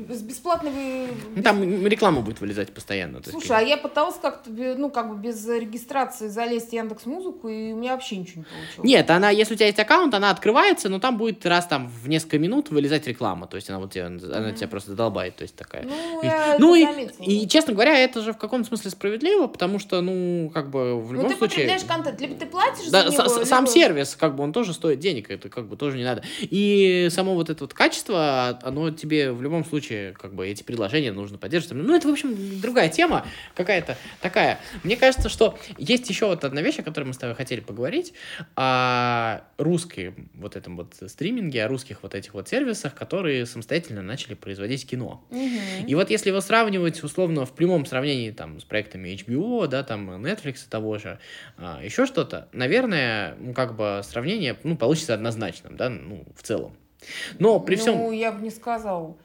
без, 0.06 0.20
бесплатно 0.20 0.70
вы... 0.70 1.08
Ну, 1.34 1.42
там 1.42 1.86
реклама 1.86 2.20
будет 2.20 2.40
вылезать 2.40 2.74
постоянно. 2.74 3.22
Слушай, 3.22 3.42
есть... 3.42 3.50
а 3.50 3.62
я 3.62 3.78
пыталась 3.78 4.16
как-то, 4.20 4.50
ну, 4.50 4.90
как 4.90 5.08
бы 5.08 5.16
без 5.16 5.48
регистрации 5.48 6.28
залезть 6.28 6.70
в 6.70 6.72
Яндекс 6.74 7.06
Музыку, 7.06 7.48
и 7.48 7.72
у 7.72 7.76
меня 7.76 7.92
вообще 7.92 8.16
ничего 8.16 8.40
не 8.40 8.44
получилось. 8.44 8.84
Нет, 8.84 9.10
она, 9.10 9.30
если 9.30 9.54
у 9.54 9.56
тебя 9.56 9.66
есть 9.66 9.78
аккаунт, 9.78 10.12
она 10.12 10.30
открывается, 10.30 10.90
но 10.90 11.00
там 11.00 11.16
будет 11.16 11.46
раз 11.46 11.66
там 11.66 11.88
в 11.88 12.06
несколько 12.06 12.38
минут 12.38 12.70
вылезать 12.70 13.06
реклама. 13.06 13.46
То 13.46 13.56
есть 13.56 13.70
она 13.70 13.78
вот 13.78 13.92
тебя, 13.92 14.06
mm 14.06 14.30
она 14.30 14.52
тебя 14.52 14.68
просто 14.68 14.92
долбает, 14.92 15.36
то 15.36 15.42
есть 15.42 15.56
такая. 15.56 15.84
Ну, 15.84 16.22
я 16.22 16.56
ну 16.58 16.74
и, 16.74 16.86
и, 17.20 17.48
честно 17.48 17.72
говоря, 17.72 17.98
это 17.98 18.20
же 18.20 18.34
в 18.34 18.36
каком-то 18.36 18.68
смысле 18.68 18.90
справедливо, 18.90 19.46
потому 19.46 19.78
что, 19.78 20.02
ну, 20.02 20.50
как 20.52 20.70
бы 20.70 21.00
в 21.00 21.12
любом 21.12 21.28
ну, 21.28 21.32
ты 21.32 21.38
случае... 21.38 21.66
потребляешь 21.66 21.84
контент, 21.84 22.20
либо 22.20 22.34
ты 22.34 22.44
платишь 22.44 22.90
да, 22.90 23.08
за 23.08 23.12
него, 23.12 23.44
Сам 23.44 23.66
сервис, 23.66 24.16
как 24.16 24.36
бы, 24.36 24.44
он 24.44 24.52
тоже 24.52 24.74
стоит 24.74 25.00
денег, 25.00 25.30
это 25.30 25.48
как 25.48 25.66
бы 25.66 25.76
тоже 25.76 25.96
не 25.96 26.04
надо. 26.04 26.22
И 26.42 26.99
само 27.08 27.34
вот 27.34 27.50
это 27.50 27.64
вот 27.64 27.74
качество, 27.74 28.58
оно 28.62 28.90
тебе 28.90 29.32
в 29.32 29.42
любом 29.42 29.64
случае, 29.64 30.12
как 30.12 30.34
бы, 30.34 30.46
эти 30.46 30.62
предложения 30.62 31.12
нужно 31.12 31.38
поддерживать. 31.38 31.84
Ну, 31.84 31.94
это, 31.94 32.08
в 32.08 32.10
общем, 32.10 32.60
другая 32.60 32.88
тема 32.88 33.26
какая-то 33.54 33.96
такая. 34.20 34.60
Мне 34.82 34.96
кажется, 34.96 35.28
что 35.28 35.58
есть 35.78 36.08
еще 36.08 36.26
вот 36.26 36.44
одна 36.44 36.62
вещь, 36.62 36.78
о 36.78 36.82
которой 36.82 37.04
мы 37.04 37.14
с 37.14 37.18
тобой 37.18 37.34
хотели 37.34 37.60
поговорить, 37.60 38.12
о 38.56 39.42
русской 39.58 40.14
вот 40.34 40.56
этом 40.56 40.76
вот 40.76 40.94
стриминге, 41.06 41.64
о 41.64 41.68
русских 41.68 42.02
вот 42.02 42.14
этих 42.14 42.34
вот 42.34 42.48
сервисах, 42.48 42.94
которые 42.94 43.46
самостоятельно 43.46 44.02
начали 44.02 44.34
производить 44.34 44.86
кино. 44.86 45.24
Mm-hmm. 45.30 45.86
И 45.86 45.94
вот 45.94 46.10
если 46.10 46.30
его 46.30 46.40
сравнивать, 46.40 47.02
условно, 47.02 47.46
в 47.46 47.52
прямом 47.52 47.86
сравнении 47.86 48.30
там 48.30 48.60
с 48.60 48.64
проектами 48.64 49.08
HBO, 49.08 49.66
да, 49.66 49.82
там 49.82 50.10
Netflix 50.24 50.58
того 50.68 50.98
же, 50.98 51.18
а, 51.56 51.80
еще 51.82 52.06
что-то, 52.06 52.48
наверное, 52.52 53.36
ну, 53.38 53.52
как 53.52 53.76
бы 53.76 54.00
сравнение, 54.04 54.56
ну, 54.62 54.76
получится 54.76 55.14
однозначным, 55.14 55.76
да, 55.76 55.88
ну, 55.88 56.24
в 56.36 56.42
целом. 56.42 56.76
Но 57.38 57.60
при 57.60 57.76
всем... 57.76 57.96
Ну, 57.96 58.12
я 58.12 58.32
бы 58.32 58.42
не 58.42 58.50
сказал. 58.50 59.16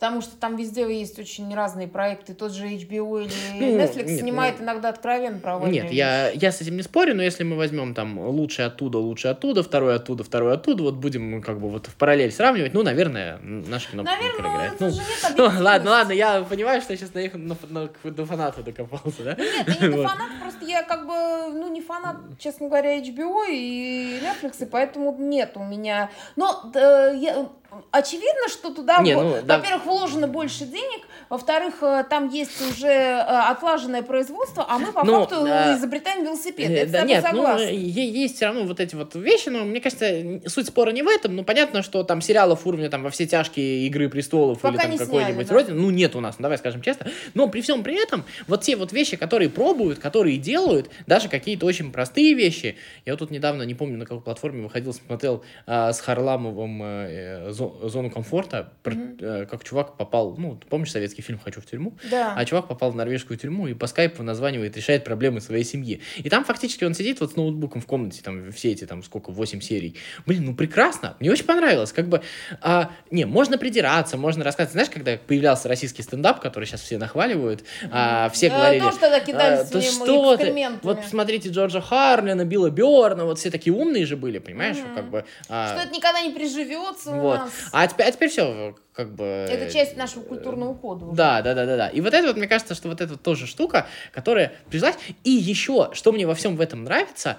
Потому 0.00 0.22
что 0.22 0.34
там 0.34 0.56
везде 0.56 0.80
есть 0.98 1.18
очень 1.18 1.54
разные 1.54 1.86
проекты. 1.86 2.32
Тот 2.32 2.54
же 2.54 2.66
HBO 2.68 3.22
или 3.22 3.32
ну, 3.60 3.78
Netflix 3.78 4.06
нет, 4.06 4.20
снимает 4.20 4.54
ну, 4.58 4.64
иногда 4.64 4.88
откровенно 4.88 5.38
про 5.38 5.58
Нет, 5.68 5.92
я, 5.92 6.30
я 6.30 6.52
с 6.52 6.62
этим 6.62 6.78
не 6.78 6.82
спорю, 6.82 7.14
но 7.14 7.22
если 7.22 7.44
мы 7.44 7.54
возьмем 7.54 7.92
там 7.92 8.18
лучше 8.18 8.62
оттуда, 8.62 8.96
лучше 8.96 9.28
оттуда, 9.28 9.62
второй 9.62 9.94
оттуда, 9.94 10.24
второй 10.24 10.54
оттуда, 10.54 10.84
вот 10.84 10.94
будем 10.94 11.42
как 11.42 11.60
бы 11.60 11.68
вот 11.68 11.88
в 11.88 11.94
параллель 11.96 12.32
сравнивать, 12.32 12.72
ну, 12.72 12.82
наверное, 12.82 13.40
наш 13.42 13.88
кино 13.88 14.02
Наверное, 14.02 14.40
проиграет. 14.40 14.80
Ну, 14.80 14.88
ну, 14.88 15.50
ну, 15.50 15.62
ладно, 15.62 15.90
ладно, 15.90 16.12
я 16.12 16.40
понимаю, 16.44 16.80
что 16.80 16.94
я 16.94 16.96
сейчас 16.96 17.12
на, 17.12 17.20
на, 17.38 17.56
на, 17.68 18.10
до 18.10 18.24
фаната 18.24 18.62
докопался, 18.62 19.22
да? 19.22 19.34
Нет, 19.34 19.68
я 19.82 19.86
не 19.86 19.96
вот. 19.96 20.08
фанат, 20.08 20.30
просто 20.40 20.64
я 20.64 20.82
как 20.82 21.06
бы, 21.06 21.52
ну, 21.52 21.70
не 21.70 21.82
фанат, 21.82 22.16
честно 22.38 22.68
говоря, 22.68 22.98
HBO 22.98 23.44
и 23.50 24.18
Netflix, 24.22 24.62
и 24.62 24.66
поэтому 24.66 25.14
нет 25.18 25.52
у 25.56 25.62
меня... 25.62 26.08
Но 26.36 26.72
э, 26.74 27.12
я, 27.16 27.50
очевидно, 27.90 28.48
что 28.48 28.72
туда, 28.72 28.98
Не, 29.02 29.14
ну, 29.14 29.34
во-первых, 29.34 29.84
да. 29.84 29.90
вложено 29.90 30.26
больше 30.26 30.64
денег, 30.64 31.06
во-вторых, 31.28 31.82
э, 31.82 32.04
там 32.08 32.28
есть 32.28 32.60
уже 32.60 32.88
э, 32.88 33.20
отлаженное 33.20 34.02
производство, 34.02 34.66
а 34.68 34.78
мы 34.78 34.92
по 34.92 35.04
ну, 35.04 35.20
факту 35.20 35.44
а... 35.46 35.76
изобретаем 35.76 36.24
велосипед. 36.24 36.70
Я 36.70 36.86
да, 36.86 37.02
нет, 37.02 37.24
ну, 37.32 37.58
есть 37.58 38.36
все 38.36 38.46
равно 38.46 38.64
вот 38.64 38.80
эти 38.80 38.94
вот 38.94 39.14
вещи, 39.14 39.48
но 39.48 39.64
мне 39.64 39.80
кажется, 39.80 40.40
суть 40.46 40.66
спора 40.66 40.90
не 40.90 41.02
в 41.02 41.08
этом, 41.08 41.36
ну, 41.36 41.44
понятно, 41.44 41.82
что 41.82 42.02
там 42.02 42.20
сериалов 42.20 42.66
уровня 42.66 42.90
там 42.90 43.02
во 43.02 43.10
все 43.10 43.26
тяжкие 43.26 43.86
Игры 43.86 44.08
престолов 44.08 44.60
Пока 44.60 44.84
или 44.84 44.96
там 44.96 45.06
какой-нибудь 45.06 45.46
да. 45.46 45.54
родин, 45.54 45.80
ну, 45.80 45.90
нет 45.90 46.16
у 46.16 46.20
нас, 46.20 46.38
ну, 46.38 46.44
давай 46.44 46.58
скажем 46.58 46.82
честно, 46.82 47.06
но 47.34 47.48
при 47.48 47.60
всем 47.60 47.82
при 47.82 48.00
этом 48.02 48.24
вот 48.46 48.62
те 48.62 48.76
вот 48.76 48.92
вещи, 48.92 49.16
которые 49.16 49.50
пробуют, 49.50 49.98
которые 49.98 50.36
делают, 50.38 50.90
даже 51.06 51.28
какие-то 51.28 51.66
очень 51.66 51.92
простые 51.92 52.34
вещи, 52.34 52.76
я 53.06 53.12
вот 53.12 53.20
тут 53.20 53.30
недавно, 53.30 53.62
не 53.62 53.74
помню, 53.74 53.98
на 53.98 54.04
какой 54.04 54.22
платформе 54.22 54.62
выходил, 54.62 54.92
смотрел 54.92 55.44
а, 55.66 55.92
с 55.92 56.00
Харламовым 56.00 56.80
а, 56.82 57.52
зону 57.60 58.10
комфорта, 58.10 58.72
mm-hmm. 58.82 59.46
как 59.46 59.64
чувак 59.64 59.96
попал, 59.96 60.34
ну, 60.36 60.58
помнишь 60.68 60.92
советский 60.92 61.22
фильм 61.22 61.38
«Хочу 61.38 61.60
в 61.60 61.66
тюрьму»? 61.66 61.94
Да. 62.10 62.34
А 62.36 62.44
чувак 62.44 62.68
попал 62.68 62.90
в 62.90 62.96
норвежскую 62.96 63.38
тюрьму 63.38 63.68
и 63.68 63.74
по 63.74 63.86
скайпу 63.86 64.22
названивает, 64.22 64.76
решает 64.76 65.04
проблемы 65.04 65.40
своей 65.40 65.64
семьи. 65.64 66.00
И 66.16 66.28
там 66.28 66.44
фактически 66.44 66.84
он 66.84 66.94
сидит 66.94 67.20
вот 67.20 67.32
с 67.32 67.36
ноутбуком 67.36 67.80
в 67.80 67.86
комнате, 67.86 68.22
там 68.22 68.50
все 68.52 68.72
эти, 68.72 68.86
там, 68.86 69.02
сколько, 69.02 69.30
8 69.30 69.60
серий. 69.60 69.96
Блин, 70.26 70.44
ну 70.44 70.54
прекрасно, 70.54 71.16
мне 71.20 71.30
очень 71.30 71.44
понравилось. 71.44 71.92
Как 71.92 72.08
бы, 72.08 72.22
а, 72.60 72.90
не, 73.10 73.24
можно 73.24 73.58
придираться, 73.58 74.16
можно 74.16 74.44
рассказывать. 74.44 74.72
Знаешь, 74.72 74.90
когда 74.90 75.16
появлялся 75.16 75.68
российский 75.68 76.02
стендап, 76.02 76.40
который 76.40 76.64
сейчас 76.64 76.80
все 76.82 76.98
нахваливают, 76.98 77.64
а, 77.90 78.28
все 78.30 78.48
да, 78.48 78.56
говорили... 78.56 78.80
Тоже 78.84 78.98
тогда 78.98 79.20
кидались 79.20 79.68
а, 79.68 79.72
то 79.72 79.80
что 79.80 80.36
ты? 80.36 80.68
Вот 80.82 81.02
посмотрите 81.02 81.48
Джорджа 81.50 81.80
Харлина, 81.80 82.44
Билла 82.44 82.70
Берна, 82.70 83.24
вот 83.24 83.38
все 83.38 83.50
такие 83.50 83.74
умные 83.74 84.06
же 84.06 84.16
были, 84.16 84.38
понимаешь? 84.38 84.76
Mm-hmm. 84.76 84.94
Как 84.94 85.10
бы, 85.10 85.24
а... 85.48 85.72
Что 85.72 85.82
это 85.82 85.94
никогда 85.94 86.20
не 86.20 86.30
приживется 86.30 87.12
вот. 87.12 87.40
Нас. 87.50 87.70
А 87.72 87.86
теперь, 87.86 88.06
а 88.06 88.12
теперь 88.12 88.28
все, 88.28 88.76
как 88.92 89.14
бы... 89.14 89.24
Это 89.24 89.72
часть 89.72 89.96
нашего 89.96 90.22
культурного 90.22 90.74
кода. 90.74 91.06
Уже. 91.06 91.16
Да, 91.16 91.42
да, 91.42 91.54
да, 91.54 91.66
да, 91.66 91.76
да. 91.76 91.88
И 91.88 92.00
вот 92.00 92.14
это 92.14 92.26
вот, 92.26 92.36
мне 92.36 92.48
кажется, 92.48 92.74
что 92.74 92.88
вот 92.88 93.00
это 93.00 93.12
вот 93.12 93.22
тоже 93.22 93.46
штука, 93.46 93.86
которая 94.12 94.52
прижилась. 94.68 94.96
И 95.24 95.30
еще, 95.30 95.90
что 95.92 96.12
мне 96.12 96.26
во 96.26 96.34
всем 96.34 96.56
в 96.56 96.60
этом 96.60 96.84
нравится, 96.84 97.38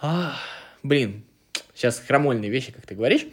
а, 0.00 0.36
блин, 0.82 1.24
сейчас 1.74 2.02
хромольные 2.06 2.50
вещи, 2.50 2.72
как 2.72 2.86
ты 2.86 2.94
говоришь, 2.94 3.26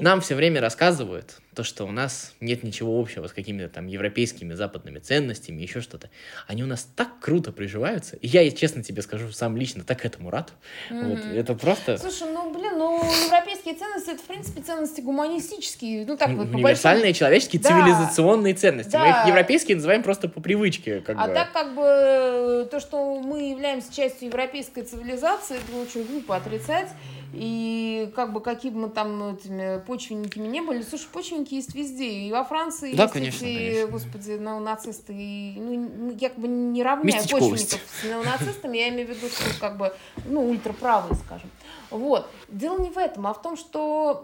нам 0.00 0.20
все 0.20 0.34
время 0.34 0.60
рассказывают, 0.60 1.40
то, 1.58 1.64
что 1.64 1.86
у 1.86 1.90
нас 1.90 2.34
нет 2.38 2.62
ничего 2.62 3.00
общего 3.00 3.26
с 3.26 3.32
какими-то 3.32 3.68
там 3.68 3.88
европейскими 3.88 4.54
западными 4.54 5.00
ценностями, 5.00 5.60
еще 5.60 5.80
что-то. 5.80 6.08
Они 6.46 6.62
у 6.62 6.66
нас 6.66 6.88
так 6.94 7.18
круто 7.20 7.50
приживаются. 7.50 8.14
И 8.14 8.28
я, 8.28 8.48
честно 8.52 8.84
тебе 8.84 9.02
скажу, 9.02 9.32
сам 9.32 9.56
лично 9.56 9.82
так 9.82 10.04
этому 10.04 10.30
рад. 10.30 10.52
Mm-hmm. 10.88 11.08
Вот, 11.08 11.36
это 11.36 11.54
просто... 11.54 11.98
Слушай, 11.98 12.32
ну, 12.32 12.52
блин, 12.52 12.78
ну, 12.78 12.98
европейские 13.24 13.74
ценности, 13.74 14.10
это, 14.10 14.22
в 14.22 14.26
принципе, 14.26 14.62
ценности 14.62 15.00
гуманистические. 15.00 16.06
Ну, 16.06 16.16
так 16.16 16.30
вот, 16.30 16.46
Универсальные, 16.46 17.06
большому... 17.06 17.18
человеческие, 17.18 17.62
да. 17.62 17.68
цивилизационные 17.70 18.54
ценности. 18.54 18.92
Да. 18.92 19.00
Мы 19.00 19.08
их 19.08 19.26
европейские 19.26 19.76
называем 19.78 20.04
просто 20.04 20.28
по 20.28 20.40
привычке. 20.40 21.00
Как 21.00 21.16
а 21.18 21.26
бы. 21.26 21.34
так, 21.34 21.52
как 21.52 21.74
бы, 21.74 22.68
то, 22.70 22.78
что 22.78 23.20
мы 23.20 23.50
являемся 23.50 23.92
частью 23.92 24.28
европейской 24.28 24.82
цивилизации, 24.82 25.56
это 25.56 25.76
очень 25.76 26.04
глупо 26.06 26.36
отрицать. 26.36 26.88
И 27.32 28.10
как 28.14 28.32
бы 28.32 28.40
какие 28.40 28.70
бы 28.70 28.80
мы 28.80 28.90
там 28.90 29.34
этими 29.34 29.80
почвенниками 29.86 30.46
не 30.46 30.60
были, 30.60 30.82
слушай, 30.82 31.08
почвенники 31.12 31.54
есть 31.54 31.74
везде. 31.74 32.08
И 32.08 32.32
во 32.32 32.44
Франции 32.44 32.94
да, 32.94 33.02
есть 33.02 33.12
конечно, 33.12 33.44
эти, 33.44 33.74
конечно. 33.74 33.92
господи, 33.92 34.30
неонацисты. 34.30 35.12
И, 35.14 35.54
ну, 35.58 36.16
я 36.18 36.30
как 36.30 36.38
бы 36.38 36.48
не 36.48 36.82
равняю 36.82 37.22
почвенников 37.22 37.80
с 38.00 38.04
неонацистами, 38.04 38.78
я 38.78 38.88
имею 38.88 39.08
в 39.08 39.10
виду, 39.10 39.28
что 39.28 39.60
как 39.60 39.76
бы, 39.76 39.94
ну, 40.26 40.48
ультраправые, 40.48 41.16
скажем. 41.16 41.50
Вот. 41.90 42.26
Дело 42.48 42.78
не 42.78 42.90
в 42.90 42.96
этом, 42.96 43.26
а 43.26 43.34
в 43.34 43.42
том, 43.42 43.56
что 43.56 44.22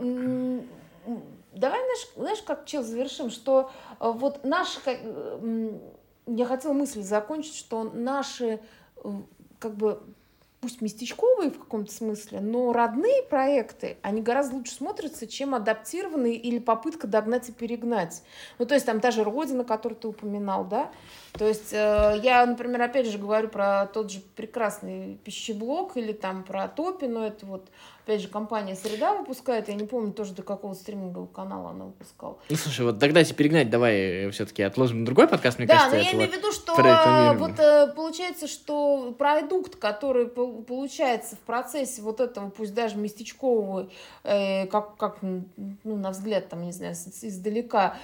давай, 1.54 1.80
знаешь, 1.80 2.08
знаешь 2.16 2.42
как 2.42 2.66
чел 2.66 2.82
завершим, 2.82 3.30
что 3.30 3.70
э, 4.00 4.10
вот 4.10 4.44
наши, 4.44 4.78
я 6.26 6.46
хотела 6.46 6.72
мысль 6.72 7.02
закончить, 7.02 7.56
что 7.56 7.84
наши 7.84 8.60
э, 8.96 9.10
как 9.58 9.76
бы 9.76 10.02
пусть 10.64 10.80
местечковые 10.80 11.50
в 11.50 11.58
каком-то 11.58 11.92
смысле, 11.92 12.40
но 12.40 12.72
родные 12.72 13.22
проекты, 13.24 13.98
они 14.00 14.22
гораздо 14.22 14.56
лучше 14.56 14.72
смотрятся, 14.72 15.26
чем 15.26 15.54
адаптированные 15.54 16.36
или 16.36 16.58
попытка 16.58 17.06
догнать 17.06 17.50
и 17.50 17.52
перегнать. 17.52 18.22
Ну, 18.58 18.64
то 18.64 18.72
есть 18.72 18.86
там 18.86 19.00
та 19.00 19.10
же 19.10 19.24
«Родина», 19.24 19.62
которую 19.62 19.98
ты 19.98 20.08
упоминал, 20.08 20.64
да, 20.64 20.90
то 21.34 21.46
есть 21.46 21.74
э, 21.74 22.18
я, 22.22 22.46
например, 22.46 22.80
опять 22.80 23.08
же 23.08 23.18
говорю 23.18 23.48
про 23.48 23.84
тот 23.92 24.10
же 24.10 24.20
прекрасный 24.36 25.16
пищеблок 25.22 25.98
или 25.98 26.14
там 26.14 26.44
про 26.44 26.66
Топи, 26.66 27.04
но 27.04 27.26
это 27.26 27.44
вот, 27.44 27.68
опять 28.04 28.20
же, 28.20 28.28
компания 28.28 28.76
«Среда» 28.76 29.14
выпускает, 29.14 29.68
я 29.68 29.74
не 29.74 29.86
помню 29.86 30.12
тоже 30.12 30.34
до 30.34 30.42
какого 30.42 30.74
стримингового 30.74 31.26
канала 31.26 31.70
она 31.70 31.86
выпускала. 31.86 32.38
Ну, 32.50 32.56
слушай, 32.56 32.84
вот 32.84 32.98
тогда 32.98 33.24
тебе 33.24 33.36
перегнать, 33.36 33.70
давай 33.70 34.30
все-таки 34.30 34.62
отложим 34.62 35.04
другой 35.04 35.26
подкаст, 35.26 35.58
мне 35.58 35.66
да, 35.66 35.74
кажется. 35.74 35.96
Да, 35.96 36.02
но 36.02 36.10
я 36.10 36.12
имею 36.12 36.30
в 36.30 36.34
виду, 36.34 36.52
что 36.52 36.74
э, 36.78 37.36
вот 37.36 37.58
э, 37.58 37.92
получается, 37.94 38.46
что 38.46 39.14
продукт, 39.18 39.76
который 39.76 40.26
получается 40.26 41.36
в 41.36 41.40
процессе 41.40 42.02
вот 42.02 42.20
этого, 42.20 42.50
пусть 42.50 42.74
даже 42.74 42.96
местечкового, 42.96 43.88
как, 44.22 44.96
как 44.96 45.18
ну, 45.22 45.46
на 45.84 46.10
взгляд, 46.10 46.48
там, 46.48 46.62
не 46.62 46.72
знаю, 46.72 46.94
издалека, 46.94 47.96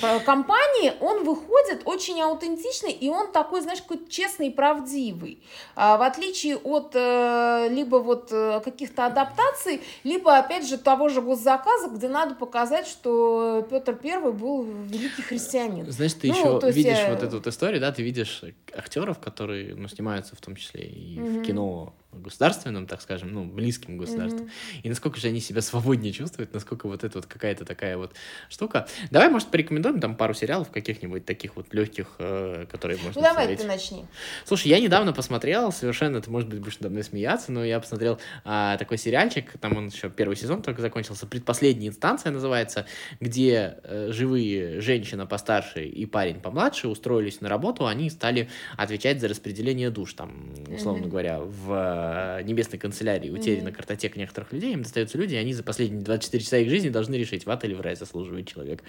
компании, 0.00 0.92
он 1.00 1.24
выходит 1.24 1.82
очень 1.84 2.20
аутентичный, 2.20 2.92
и 2.92 3.08
он 3.08 3.30
такой, 3.32 3.60
знаешь, 3.60 3.80
какой-то 3.80 4.10
честный 4.10 4.48
и 4.48 4.50
правдивый. 4.50 5.42
А, 5.76 5.96
в 5.96 6.02
отличие 6.02 6.56
от 6.56 6.92
э, 6.94 7.68
либо 7.70 7.96
вот 7.96 8.28
э, 8.30 8.60
каких-то 8.64 9.06
адаптаций, 9.06 9.82
либо, 10.02 10.36
опять 10.36 10.66
же, 10.66 10.78
того 10.78 11.08
же 11.08 11.20
госзаказа, 11.20 11.88
где 11.88 12.08
надо 12.08 12.34
показать, 12.34 12.86
что 12.86 13.66
Петр 13.70 13.94
Первый 13.94 14.32
был 14.32 14.62
великий 14.62 15.22
христианин. 15.22 15.90
Знаешь, 15.90 16.14
ты 16.14 16.28
ну, 16.28 16.58
еще 16.58 16.72
видишь 16.72 16.98
я... 16.98 17.10
вот 17.10 17.22
эту 17.22 17.36
вот 17.36 17.46
историю, 17.46 17.80
да, 17.80 17.92
ты 17.92 18.02
видишь 18.02 18.42
актеров, 18.76 19.18
которые, 19.18 19.74
ну, 19.74 19.88
снимаются 19.88 20.36
в 20.36 20.40
том 20.40 20.56
числе 20.56 20.86
и 20.86 21.18
mm-hmm. 21.18 21.42
в 21.42 21.46
кино 21.46 21.94
государственным, 22.20 22.86
так 22.86 23.02
скажем, 23.02 23.32
ну, 23.32 23.44
близким 23.44 23.98
государству. 23.98 24.46
Mm-hmm. 24.46 24.80
И 24.82 24.88
насколько 24.88 25.20
же 25.20 25.28
они 25.28 25.40
себя 25.40 25.60
свободнее 25.60 26.12
чувствуют, 26.12 26.52
насколько 26.54 26.86
вот 26.86 27.04
это 27.04 27.18
вот 27.18 27.26
какая-то 27.26 27.64
такая 27.64 27.96
вот 27.96 28.14
штука. 28.48 28.86
Давай, 29.10 29.28
может, 29.28 29.48
порекомендуем 29.48 30.00
там 30.00 30.16
пару 30.16 30.34
сериалов 30.34 30.70
каких-нибудь 30.70 31.24
таких 31.24 31.56
вот 31.56 31.72
легких, 31.72 32.14
э, 32.18 32.66
которые 32.70 32.98
можно 33.02 33.20
Ну, 33.20 33.26
давай 33.26 33.56
ты 33.56 33.64
начни. 33.64 34.06
Слушай, 34.44 34.68
я 34.68 34.80
недавно 34.80 35.12
посмотрел, 35.12 35.72
совершенно, 35.72 36.20
ты, 36.20 36.30
может 36.30 36.48
быть, 36.48 36.60
будешь 36.60 36.78
надо 36.80 36.90
мной 36.90 37.04
смеяться, 37.04 37.52
но 37.52 37.64
я 37.64 37.80
посмотрел 37.80 38.18
а, 38.44 38.76
такой 38.76 38.98
сериальчик, 38.98 39.52
там 39.60 39.76
он 39.76 39.88
еще 39.88 40.10
первый 40.10 40.36
сезон 40.36 40.62
только 40.62 40.82
закончился, 40.82 41.26
«Предпоследняя 41.26 41.90
инстанция» 41.90 42.32
называется, 42.32 42.86
где 43.20 43.78
э, 43.82 44.10
живые 44.12 44.80
женщина 44.80 45.26
постарше 45.26 45.84
и 45.84 46.06
парень 46.06 46.40
помладше 46.40 46.88
устроились 46.88 47.40
на 47.40 47.48
работу, 47.48 47.86
они 47.86 48.10
стали 48.10 48.48
отвечать 48.76 49.20
за 49.20 49.28
распределение 49.28 49.90
душ, 49.90 50.14
там, 50.14 50.52
условно 50.68 51.04
mm-hmm. 51.04 51.08
говоря, 51.08 51.40
в 51.40 51.72
Э, 52.04 52.42
небесной 52.42 52.78
канцелярии 52.78 53.30
утеряна 53.30 53.68
mm-hmm. 53.68 53.72
картотека 53.72 54.18
некоторых 54.18 54.52
людей, 54.52 54.72
им 54.72 54.82
достаются 54.82 55.16
люди, 55.16 55.34
и 55.34 55.36
они 55.36 55.54
за 55.54 55.62
последние 55.62 56.02
24 56.02 56.44
часа 56.44 56.58
их 56.58 56.68
жизни 56.68 56.88
должны 56.88 57.14
решить, 57.14 57.46
в 57.46 57.50
ад 57.50 57.64
или 57.64 57.74
в 57.74 57.80
рай 57.80 57.96
заслуживает 57.96 58.48
человек. 58.48 58.82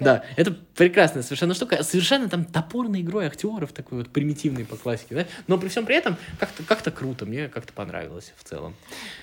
Да, 0.00 0.24
это 0.36 0.52
прекрасная 0.76 1.22
совершенно 1.22 1.54
штука, 1.54 1.82
совершенно 1.82 2.28
там 2.28 2.44
топорной 2.44 3.00
игрой 3.00 3.26
актеров, 3.26 3.72
такой 3.72 3.98
вот 3.98 4.10
примитивный 4.10 4.64
по 4.64 4.76
классике, 4.76 5.14
да, 5.14 5.26
но 5.46 5.58
при 5.58 5.68
всем 5.68 5.86
при 5.86 5.96
этом 5.96 6.16
как-то 6.38 6.62
как 6.62 6.82
круто, 6.94 7.26
мне 7.26 7.48
как-то 7.48 7.72
понравилось 7.72 8.32
в 8.36 8.44
целом. 8.44 8.74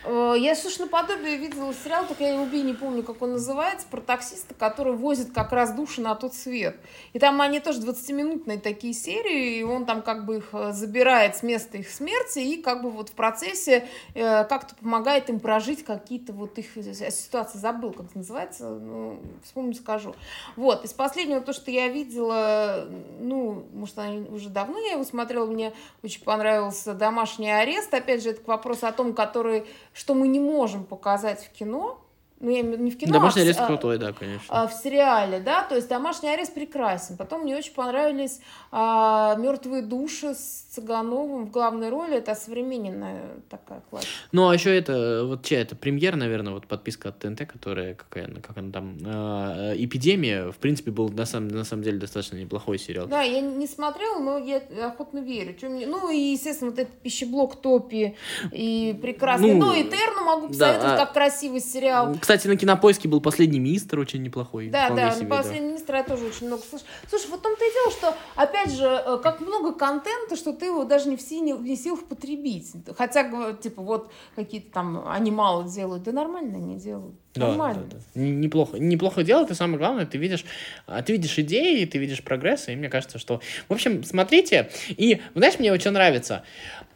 Э, 0.05 0.35
я, 0.37 0.55
слушай, 0.55 0.81
наподобие 0.81 1.37
видела 1.37 1.73
сериал, 1.73 2.05
только 2.07 2.23
я 2.23 2.39
убей, 2.39 2.63
не 2.63 2.73
помню, 2.73 3.03
как 3.03 3.21
он 3.21 3.33
называется, 3.33 3.87
про 3.89 4.01
таксиста, 4.01 4.53
который 4.53 4.93
возит 4.93 5.31
как 5.33 5.51
раз 5.51 5.73
души 5.73 6.01
на 6.01 6.15
тот 6.15 6.33
свет. 6.33 6.77
И 7.13 7.19
там 7.19 7.41
они 7.41 7.59
тоже 7.59 7.81
20-минутные 7.81 8.59
такие 8.59 8.93
серии, 8.93 9.59
и 9.59 9.63
он 9.63 9.85
там 9.85 10.01
как 10.01 10.25
бы 10.25 10.37
их 10.37 10.49
э, 10.53 10.71
забирает 10.73 11.35
с 11.35 11.43
места 11.43 11.77
их 11.77 11.89
смерти, 11.89 12.39
и 12.39 12.61
как 12.61 12.81
бы 12.81 12.89
вот 12.89 13.09
в 13.09 13.13
процессе 13.29 13.87
э, 14.15 14.43
как-то 14.45 14.75
помогает 14.75 15.29
им 15.29 15.39
прожить 15.39 15.83
какие-то 15.83 16.33
вот 16.33 16.57
их 16.57 16.77
э, 16.77 17.11
ситуации. 17.11 17.57
Забыл, 17.57 17.91
как 17.91 18.07
это 18.07 18.17
называется, 18.17 18.69
ну, 18.69 19.19
вспомню, 19.43 19.73
скажу. 19.75 20.15
Вот, 20.55 20.83
из 20.83 20.93
последнего, 20.93 21.41
то, 21.41 21.53
что 21.53 21.71
я 21.71 21.87
видела, 21.87 22.87
ну, 23.19 23.65
может, 23.73 23.97
уже 24.29 24.49
давно 24.49 24.79
я 24.79 24.93
его 24.93 25.03
смотрела, 25.03 25.45
мне 25.45 25.73
очень 26.03 26.23
понравился 26.23 26.93
«Домашний 26.93 27.51
арест». 27.51 27.93
Опять 27.93 28.23
же, 28.23 28.31
это 28.31 28.41
к 28.41 28.47
вопросу 28.47 28.87
о 28.87 28.91
том, 28.91 29.13
который, 29.13 29.65
что 29.93 30.13
мы 30.13 30.27
не 30.27 30.39
можем 30.39 30.83
показать 30.83 31.43
в 31.43 31.51
кино, 31.51 31.99
ну, 32.39 32.49
я 32.51 32.61
не 32.61 32.89
в 32.89 32.97
кино, 32.97 33.13
Домашний 33.13 33.41
а 33.41 33.45
арест 33.45 33.59
а, 33.59 33.67
крутой, 33.67 33.97
да, 33.97 34.13
конечно. 34.13 34.45
А, 34.47 34.67
в 34.67 34.73
сериале, 34.73 35.39
да, 35.39 35.63
то 35.63 35.75
есть 35.75 35.89
домашний 35.89 36.29
арест 36.29 36.53
прекрасен. 36.53 37.17
Потом 37.17 37.41
мне 37.41 37.57
очень 37.57 37.73
понравились 37.73 38.39
а, 38.71 39.35
мертвые 39.35 39.81
души 39.81 40.33
с 40.35 40.67
Цыгановым 40.69 41.47
в 41.47 41.51
главной 41.51 41.89
роли. 41.89 42.17
Это 42.17 42.35
современная 42.35 43.23
такая 43.49 43.81
классика. 43.89 44.11
Ну, 44.31 44.47
а 44.47 44.53
еще 44.53 44.73
это, 44.77 45.23
вот 45.25 45.43
чья 45.43 45.61
это, 45.61 45.75
премьер, 45.75 46.15
наверное, 46.15 46.53
вот 46.53 46.67
подписка 46.67 47.09
от 47.09 47.19
ТНТ, 47.19 47.45
которая, 47.45 47.95
какая, 47.95 48.27
как 48.35 48.57
она 48.57 48.71
там, 48.71 48.97
а, 49.05 49.73
Эпидемия, 49.75 50.51
в 50.51 50.57
принципе, 50.57 50.91
был 50.91 51.09
на 51.09 51.25
самом, 51.25 51.49
на 51.49 51.65
самом 51.65 51.83
деле 51.83 51.97
достаточно 51.97 52.37
неплохой 52.37 52.79
сериал. 52.79 53.07
Да, 53.07 53.21
я 53.21 53.41
не 53.41 53.67
смотрела, 53.67 54.19
но 54.19 54.37
я 54.37 54.61
охотно 54.85 55.19
верю. 55.19 55.55
Чем. 55.59 55.77
Ну, 55.77 56.09
и, 56.09 56.17
естественно, 56.17 56.71
вот 56.71 56.79
этот 56.79 56.93
пищеблок 56.99 57.57
Топи 57.57 58.15
и 58.53 58.97
прекрасный. 59.01 59.55
Ну, 59.55 59.65
ну 59.65 59.73
и 59.73 59.83
Терну 59.83 60.23
могу 60.23 60.47
посоветовать, 60.47 60.81
да, 60.81 60.93
а... 60.93 60.97
как 60.97 61.13
красивый 61.13 61.59
сериал. 61.59 62.15
Кстати, 62.19 62.28
на 62.29 62.57
Кинопоиске 62.57 63.07
был 63.07 63.21
«Последний 63.21 63.59
министр» 63.59 63.99
очень 63.99 64.21
неплохой. 64.23 64.69
Да, 64.69 64.89
да, 64.89 65.11
себе, 65.11 65.27
«Последний 65.27 65.61
да. 65.61 65.67
министр» 65.67 65.95
я 65.95 66.03
тоже 66.03 66.25
очень 66.25 66.47
много 66.47 66.63
слышу. 66.69 66.85
Слушай, 67.09 67.27
вот 67.29 67.41
том-то 67.41 67.65
и 67.65 67.73
дело, 67.73 67.91
что, 67.91 68.17
опять 68.35 68.71
же, 68.71 68.85
э, 68.85 69.17
как 69.21 69.41
много 69.41 69.73
контента, 69.73 70.35
что 70.35 70.53
ты 70.53 70.65
его 70.67 70.83
даже 70.83 71.09
не 71.09 71.17
в, 71.17 71.21
силе, 71.21 71.53
не 71.53 71.75
в 71.75 71.79
силах 71.79 72.05
потребить. 72.05 72.71
Хотя, 72.97 73.53
типа, 73.53 73.81
вот 73.81 74.11
какие-то 74.35 74.71
там 74.71 75.07
анималы 75.07 75.69
делают, 75.69 76.03
да 76.03 76.11
нормально 76.11 76.57
они 76.57 76.77
делают. 76.77 77.15
Да, 77.35 77.47
Нормально. 77.47 77.83
Да, 77.89 77.97
да. 77.97 78.21
Неплохо. 78.21 78.77
Неплохо 78.77 79.23
делают, 79.23 79.51
и 79.51 79.53
самое 79.53 79.77
главное, 79.77 80.05
ты 80.05 80.17
видишь, 80.17 80.45
а, 80.87 81.01
ты 81.03 81.13
видишь 81.13 81.37
идеи, 81.39 81.85
ты 81.85 81.97
видишь 81.97 82.23
прогресс, 82.23 82.67
и 82.69 82.75
мне 82.75 82.89
кажется, 82.89 83.19
что... 83.19 83.41
В 83.67 83.73
общем, 83.73 84.03
смотрите, 84.03 84.69
и, 84.89 85.21
знаешь, 85.35 85.59
мне 85.59 85.71
очень 85.71 85.91
нравится, 85.91 86.43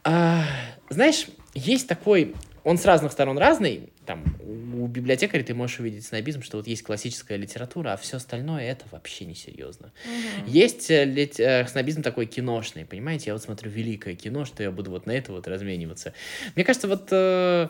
а, 0.04 0.44
знаешь, 0.90 1.28
есть 1.54 1.88
такой 1.88 2.36
он 2.64 2.78
с 2.78 2.86
разных 2.86 3.12
сторон 3.12 3.38
разный. 3.38 3.90
Там 4.06 4.24
у 4.42 4.88
библиотекаря 4.88 5.44
ты 5.44 5.54
можешь 5.54 5.80
увидеть 5.80 6.06
снобизм, 6.06 6.42
что 6.42 6.58
вот 6.58 6.68
есть 6.68 6.84
классическая 6.84 7.38
литература, 7.38 7.94
а 7.94 7.98
все 7.98 8.18
остальное 8.18 8.64
это 8.64 8.86
вообще 8.92 9.26
не 9.26 9.36
серьезно. 9.36 9.92
Угу. 10.06 10.52
Есть 10.52 10.90
э, 10.90 11.06
лит, 11.06 11.40
э, 11.40 11.66
снобизм 11.68 12.02
такой 12.02 12.26
киношный, 12.26 12.86
понимаете? 12.86 13.26
Я 13.28 13.34
вот 13.34 13.44
смотрю 13.44 13.70
великое 13.70 14.16
кино, 14.16 14.46
что 14.46 14.64
я 14.64 14.72
буду 14.72 14.92
вот 14.92 15.06
на 15.06 15.12
это 15.12 15.32
вот 15.32 15.48
размениваться. 15.48 16.14
Мне 16.56 16.64
кажется, 16.64 16.88
вот 16.88 17.08
э, 17.12 17.68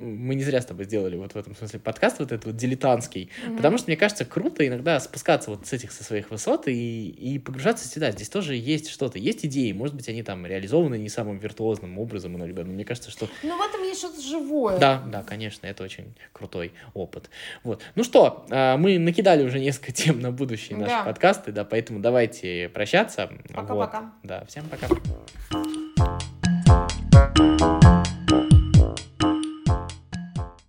мы 0.00 0.34
не 0.34 0.42
зря 0.42 0.60
с 0.60 0.66
тобой 0.66 0.86
сделали 0.86 1.16
вот 1.16 1.34
в 1.34 1.36
этом 1.36 1.54
смысле 1.54 1.78
подкаст 1.78 2.18
вот 2.18 2.32
этот 2.32 2.46
вот 2.46 2.56
дилетантский, 2.56 3.30
mm-hmm. 3.30 3.56
потому 3.56 3.78
что 3.78 3.88
мне 3.88 3.96
кажется 3.96 4.24
круто 4.24 4.66
иногда 4.66 4.98
спускаться 4.98 5.50
вот 5.50 5.66
с 5.66 5.72
этих 5.72 5.92
со 5.92 6.02
своих 6.02 6.30
высот 6.30 6.68
и, 6.68 7.08
и 7.08 7.38
погружаться 7.38 7.86
сюда. 7.86 8.10
Здесь 8.10 8.28
тоже 8.28 8.56
есть 8.56 8.88
что-то, 8.88 9.18
есть 9.18 9.44
идеи, 9.44 9.72
может 9.72 9.94
быть 9.94 10.08
они 10.08 10.22
там 10.22 10.46
реализованы 10.46 10.96
не 10.98 11.08
самым 11.08 11.38
виртуозным 11.38 11.98
образом 11.98 12.36
иногда, 12.36 12.64
но 12.64 12.72
мне 12.72 12.84
кажется, 12.84 13.10
что... 13.10 13.28
Ну 13.42 13.56
в 13.56 13.60
этом 13.60 13.82
есть 13.82 14.00
что-то 14.00 14.20
живое. 14.22 14.78
Да, 14.78 15.02
да, 15.06 15.22
конечно, 15.22 15.66
это 15.66 15.84
очень 15.84 16.14
крутой 16.32 16.72
опыт. 16.94 17.30
Вот. 17.62 17.82
Ну 17.94 18.04
что, 18.04 18.46
а, 18.50 18.76
мы 18.76 18.98
накидали 18.98 19.44
уже 19.44 19.60
несколько 19.60 19.92
тем 20.00 20.20
на 20.20 20.32
будущие 20.32 20.78
наши 20.78 20.90
да. 20.92 21.04
подкасты, 21.04 21.52
да, 21.52 21.64
поэтому 21.64 22.00
давайте 22.00 22.68
прощаться. 22.70 23.30
Пока-пока. 23.52 24.00
Вот. 24.00 24.10
Да, 24.22 24.44
всем 24.46 24.64
пока. 24.68 24.88